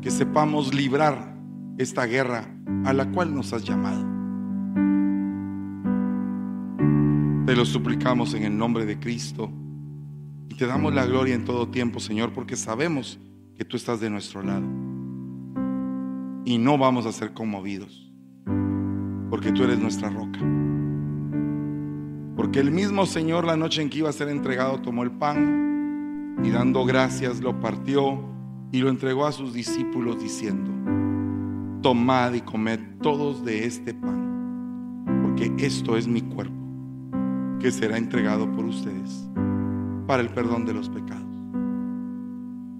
[0.00, 1.34] Que sepamos librar
[1.78, 2.46] esta guerra
[2.84, 4.04] a la cual nos has llamado.
[7.46, 9.50] Te lo suplicamos en el nombre de Cristo
[10.48, 13.18] y te damos la gloria en todo tiempo, Señor, porque sabemos
[13.56, 14.66] que tú estás de nuestro lado
[16.44, 18.12] y no vamos a ser conmovidos,
[19.30, 20.53] porque tú eres nuestra roca.
[22.54, 26.36] Porque el mismo Señor la noche en que iba a ser entregado tomó el pan
[26.44, 28.20] y dando gracias lo partió
[28.70, 30.70] y lo entregó a sus discípulos diciendo,
[31.82, 36.54] tomad y comed todos de este pan, porque esto es mi cuerpo,
[37.58, 39.28] que será entregado por ustedes
[40.06, 41.26] para el perdón de los pecados.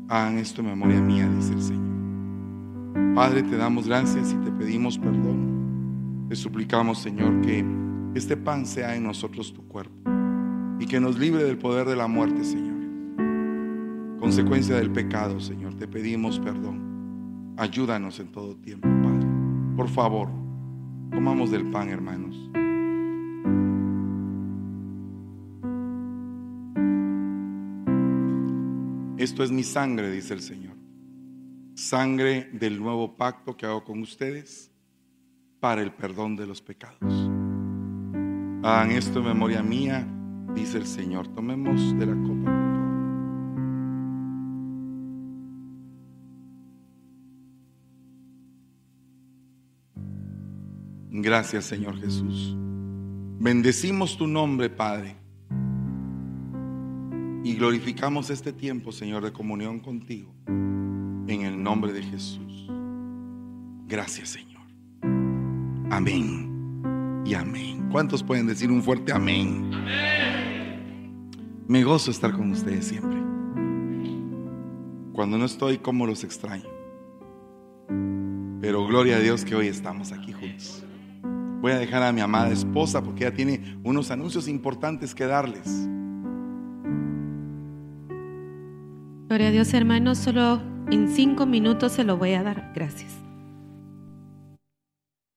[0.07, 3.15] Hagan esto en memoria mía, dice el Señor.
[3.17, 6.29] Padre, te damos gracias y te pedimos perdón.
[6.29, 7.84] Te suplicamos, Señor, que
[8.15, 10.11] este pan sea en nosotros tu cuerpo
[10.79, 12.75] y que nos libre del poder de la muerte, Señor.
[14.19, 17.55] Consecuencia del pecado, Señor, te pedimos perdón.
[17.57, 19.27] Ayúdanos en todo tiempo, Padre.
[19.77, 20.29] Por favor,
[21.11, 22.51] comamos del pan, hermanos.
[29.19, 30.77] Esto es mi sangre, dice el Señor.
[31.75, 34.71] Sangre del nuevo pacto que hago con ustedes
[35.61, 37.24] para el perdón de los pecados.
[38.65, 40.09] Hagan esto en memoria mía,
[40.55, 41.29] dice el Señor.
[41.29, 42.51] Tomemos de la copa.
[51.11, 52.57] Gracias, Señor Jesús.
[53.39, 55.15] Bendecimos tu nombre, Padre.
[57.45, 60.35] Y glorificamos este tiempo, Señor, de comunión contigo.
[60.47, 62.67] En el nombre de Jesús.
[63.87, 64.63] Gracias, Señor.
[65.91, 66.54] Amén.
[67.25, 67.89] Y amén.
[67.91, 69.71] ¿Cuántos pueden decir un fuerte amén?
[71.67, 73.19] Me gozo estar con ustedes siempre.
[75.13, 76.69] Cuando no estoy, como los extraño.
[78.61, 80.85] Pero gloria a Dios que hoy estamos aquí juntos.
[81.61, 85.89] Voy a dejar a mi amada esposa porque ella tiene unos anuncios importantes que darles.
[89.29, 90.19] Gloria a Dios, hermanos.
[90.19, 90.61] Solo
[90.91, 92.73] en cinco minutos se lo voy a dar.
[92.75, 93.13] Gracias.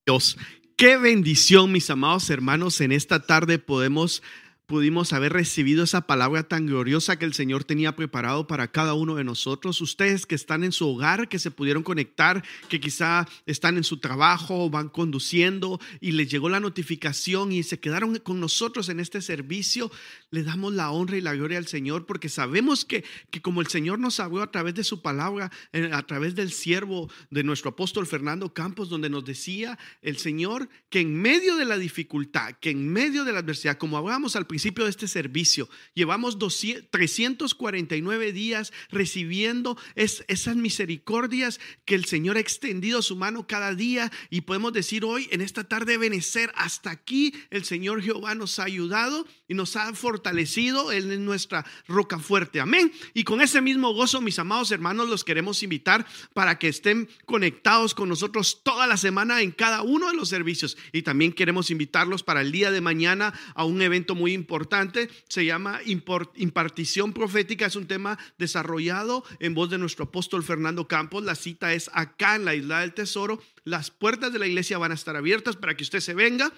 [0.05, 0.37] Dios,
[0.77, 2.79] qué bendición, mis amados hermanos.
[2.81, 4.21] En esta tarde podemos
[4.67, 9.15] pudimos haber recibido esa palabra tan gloriosa que el Señor tenía preparado para cada uno
[9.15, 9.79] de nosotros.
[9.79, 13.97] Ustedes que están en su hogar, que se pudieron conectar, que quizá están en su
[13.97, 19.21] trabajo, van conduciendo y les llegó la notificación y se quedaron con nosotros en este
[19.21, 19.89] servicio,
[20.31, 23.67] le damos la honra y la gloria al Señor porque sabemos que, que como el
[23.67, 25.49] Señor nos habló a través de su palabra,
[25.93, 30.99] a través del siervo de nuestro apóstol Fernando Campos, donde nos decía el Señor que
[30.99, 34.56] en medio de la dificultad, que en medio de la adversidad, como hablábamos al principio
[34.83, 42.41] de este servicio, llevamos 200, 349 días recibiendo es, esas misericordias que el Señor ha
[42.41, 46.51] extendido su mano cada día y podemos decir hoy, en esta tarde, benecer.
[46.55, 50.91] Hasta aquí el Señor Jehová nos ha ayudado y nos ha fortalecido.
[50.91, 52.59] Él es nuestra roca fuerte.
[52.59, 52.91] Amén.
[53.13, 57.93] Y con ese mismo gozo, mis amados hermanos, los queremos invitar para que estén conectados
[57.93, 60.77] con nosotros toda la semana en cada uno de los servicios.
[60.91, 64.46] Y también queremos invitarlos para el día de mañana a un evento muy importante.
[65.27, 67.65] Se llama impartición profética.
[67.65, 71.23] Es un tema desarrollado en voz de nuestro apóstol Fernando Campos.
[71.23, 73.41] La cita es acá en la isla del tesoro.
[73.63, 76.51] Las puertas de la iglesia van a estar abiertas para que usted se venga.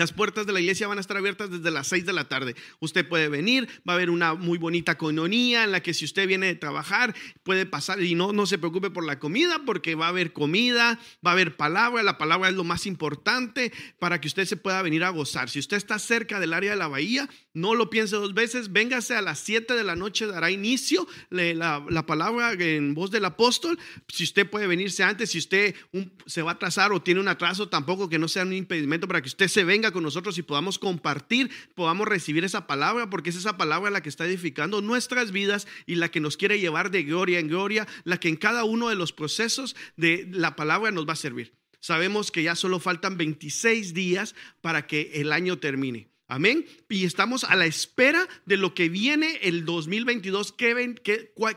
[0.00, 2.56] Las puertas de la iglesia van a estar abiertas desde las 6 de la tarde.
[2.78, 6.26] Usted puede venir, va a haber una muy bonita coinonía en la que si usted
[6.26, 10.06] viene de trabajar, puede pasar y no, no se preocupe por la comida porque va
[10.06, 14.28] a haber comida, va a haber palabra, la palabra es lo más importante para que
[14.28, 15.50] usted se pueda venir a gozar.
[15.50, 19.16] Si usted está cerca del área de la bahía, no lo piense dos veces, véngase
[19.16, 23.78] a las 7 de la noche, dará inicio la, la palabra en voz del apóstol.
[24.08, 25.74] Si usted puede venirse antes, si usted
[26.24, 29.20] se va a atrasar o tiene un atraso, tampoco que no sea un impedimento para
[29.20, 33.36] que usted se venga con nosotros y podamos compartir, podamos recibir esa palabra, porque es
[33.36, 37.02] esa palabra la que está edificando nuestras vidas y la que nos quiere llevar de
[37.02, 41.08] gloria en gloria, la que en cada uno de los procesos de la palabra nos
[41.08, 41.54] va a servir.
[41.80, 46.09] Sabemos que ya solo faltan 26 días para que el año termine.
[46.30, 46.64] Amén.
[46.88, 50.52] Y estamos a la espera de lo que viene el 2022.
[50.52, 50.92] Qué,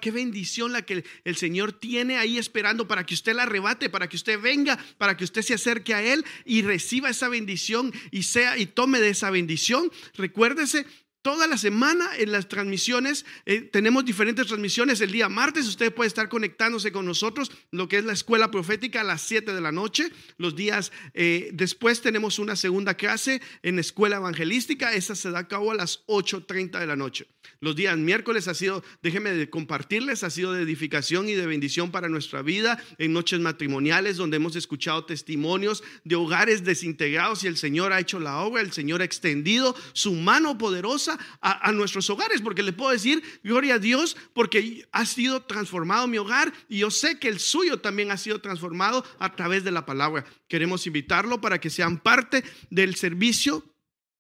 [0.02, 4.10] qué bendición la que el Señor tiene ahí esperando para que usted la arrebate, para
[4.10, 8.24] que usted venga, para que usted se acerque a Él y reciba esa bendición y
[8.24, 9.92] sea y tome de esa bendición.
[10.16, 10.88] Recuérdese
[11.24, 13.26] toda la semana en las transmisiones.
[13.46, 15.02] eh, tenemos diferentes transmisiones.
[15.02, 19.02] El día martes usted puede estar conectándose con nosotros, lo que es la escuela profética
[19.02, 20.12] a las 7 de la noche.
[20.38, 24.94] Los días eh, después tenemos una segunda clase en escuela evangelística.
[24.94, 27.28] Esa se da a cabo a las 8.30 de la noche.
[27.60, 32.10] Los días miércoles ha sido, déjenme compartirles, ha sido de edificación y de bendición para
[32.10, 37.94] nuestra vida en noches matrimoniales donde hemos escuchado testimonios de hogares desintegrados y el Señor
[37.94, 42.64] ha hecho la obra, el Señor ha extendido su mano poderosa a, nuestros hogares, porque
[42.64, 47.20] le puedo decir, gloria a Dios, porque ha sido transformado mi hogar y yo sé
[47.20, 50.26] que el suyo también ha sido transformado a través de la palabra.
[50.48, 53.64] Queremos invitarlo para que sean parte del servicio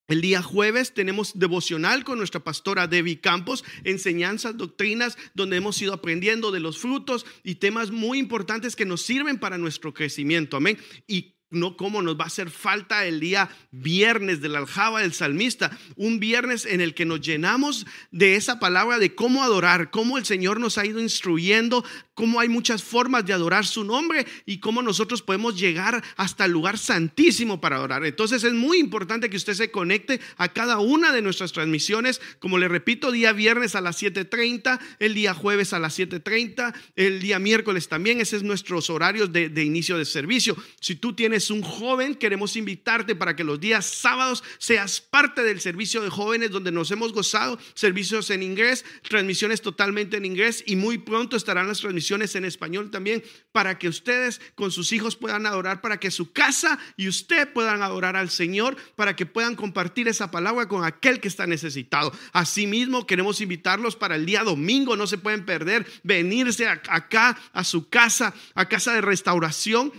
[0.07, 5.93] el día jueves tenemos devocional con nuestra pastora Debbie Campos, enseñanzas, doctrinas, donde hemos ido
[5.93, 10.57] aprendiendo de los frutos y temas muy importantes que nos sirven para nuestro crecimiento.
[10.57, 10.77] Amén.
[11.07, 15.13] Y no cómo nos va a hacer falta el día viernes de la aljaba del
[15.13, 20.17] salmista, un viernes en el que nos llenamos de esa palabra de cómo adorar, cómo
[20.17, 21.83] el Señor nos ha ido instruyendo,
[22.13, 26.51] cómo hay muchas formas de adorar su nombre y cómo nosotros podemos llegar hasta el
[26.51, 28.05] lugar santísimo para adorar.
[28.05, 32.57] Entonces es muy importante que usted se conecte a cada una de nuestras transmisiones, como
[32.57, 37.39] le repito, día viernes a las 7.30, el día jueves a las 7.30, el día
[37.39, 40.55] miércoles también, ese es nuestros horarios de, de inicio de servicio.
[40.79, 45.61] Si tú tienes un joven, queremos invitarte para que los días sábados seas parte del
[45.61, 50.75] servicio de jóvenes donde nos hemos gozado, servicios en inglés, transmisiones totalmente en inglés y
[50.75, 55.45] muy pronto estarán las transmisiones en español también para que ustedes con sus hijos puedan
[55.45, 60.07] adorar, para que su casa y usted puedan adorar al Señor, para que puedan compartir
[60.07, 62.11] esa palabra con aquel que está necesitado.
[62.31, 67.89] Asimismo, queremos invitarlos para el día domingo, no se pueden perder, venirse acá a su
[67.89, 69.91] casa, a casa de restauración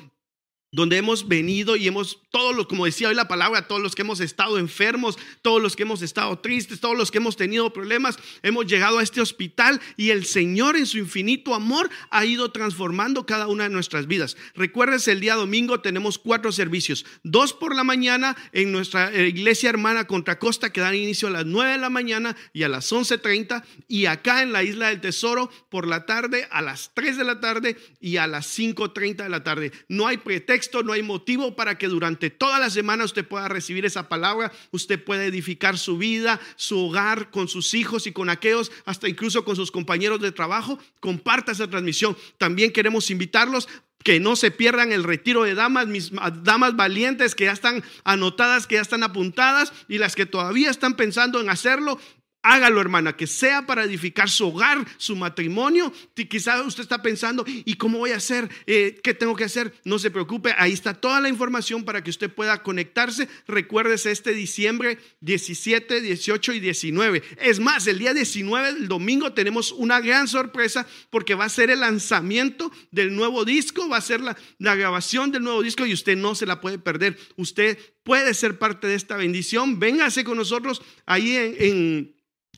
[0.74, 4.02] donde hemos venido y hemos, todos los, como decía hoy la palabra, todos los que
[4.02, 8.18] hemos estado enfermos, todos los que hemos estado tristes, todos los que hemos tenido problemas,
[8.42, 13.24] hemos llegado a este hospital y el Señor en su infinito amor ha ido transformando
[13.24, 14.36] cada una de nuestras vidas.
[14.56, 19.70] Recuerdes, el día domingo tenemos cuatro servicios, dos por la mañana en nuestra eh, iglesia
[19.70, 22.90] hermana Contra Costa que dan inicio a las 9 de la mañana y a las
[22.92, 27.24] 11.30 y acá en la isla del Tesoro por la tarde a las 3 de
[27.24, 29.70] la tarde y a las 5.30 de la tarde.
[29.88, 33.84] No hay pretexto no hay motivo para que durante toda la semana usted pueda recibir
[33.84, 34.52] esa palabra.
[34.70, 39.44] Usted puede edificar su vida, su hogar, con sus hijos y con aquellos, hasta incluso
[39.44, 40.78] con sus compañeros de trabajo.
[41.00, 42.16] Comparta esa transmisión.
[42.38, 43.68] También queremos invitarlos
[44.02, 46.12] que no se pierdan el retiro de damas, mis
[46.42, 50.94] damas valientes que ya están anotadas, que ya están apuntadas y las que todavía están
[50.94, 51.98] pensando en hacerlo,
[52.46, 55.90] Hágalo, hermana, que sea para edificar su hogar, su matrimonio.
[56.28, 58.50] Quizás usted está pensando, ¿y cómo voy a hacer?
[58.66, 59.72] Eh, ¿Qué tengo que hacer?
[59.84, 63.30] No se preocupe, ahí está toda la información para que usted pueda conectarse.
[63.48, 67.22] Recuérdese este diciembre 17, 18 y 19.
[67.40, 71.70] Es más, el día 19, el domingo, tenemos una gran sorpresa porque va a ser
[71.70, 76.14] el lanzamiento del nuevo disco, va a ser la, grabación del nuevo disco y usted
[76.14, 77.16] no se la puede perder.
[77.36, 79.78] Usted puede ser parte de esta bendición.
[79.80, 82.13] Véngase con nosotros ahí en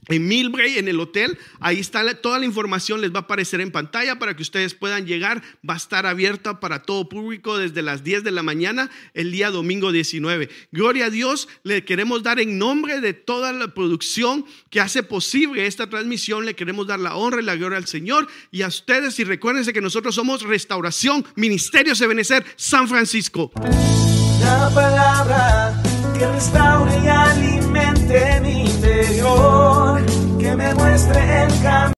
[0.08, 3.72] en Milbray, en el hotel, ahí está toda la información, les va a aparecer en
[3.72, 5.42] pantalla para que ustedes puedan llegar.
[5.68, 9.50] Va a estar abierta para todo público desde las 10 de la mañana el día
[9.50, 10.48] domingo 19.
[10.72, 15.66] Gloria a Dios, le queremos dar en nombre de toda la producción que hace posible
[15.66, 19.18] esta transmisión, le queremos dar la honra y la gloria al Señor y a ustedes.
[19.18, 23.50] Y recuérdense que nosotros somos Restauración, Ministerio Sebenecer, San Francisco.
[24.40, 25.82] La palabra
[26.18, 28.66] que restaure y alimente mi
[30.38, 31.92] que me muestre el camino.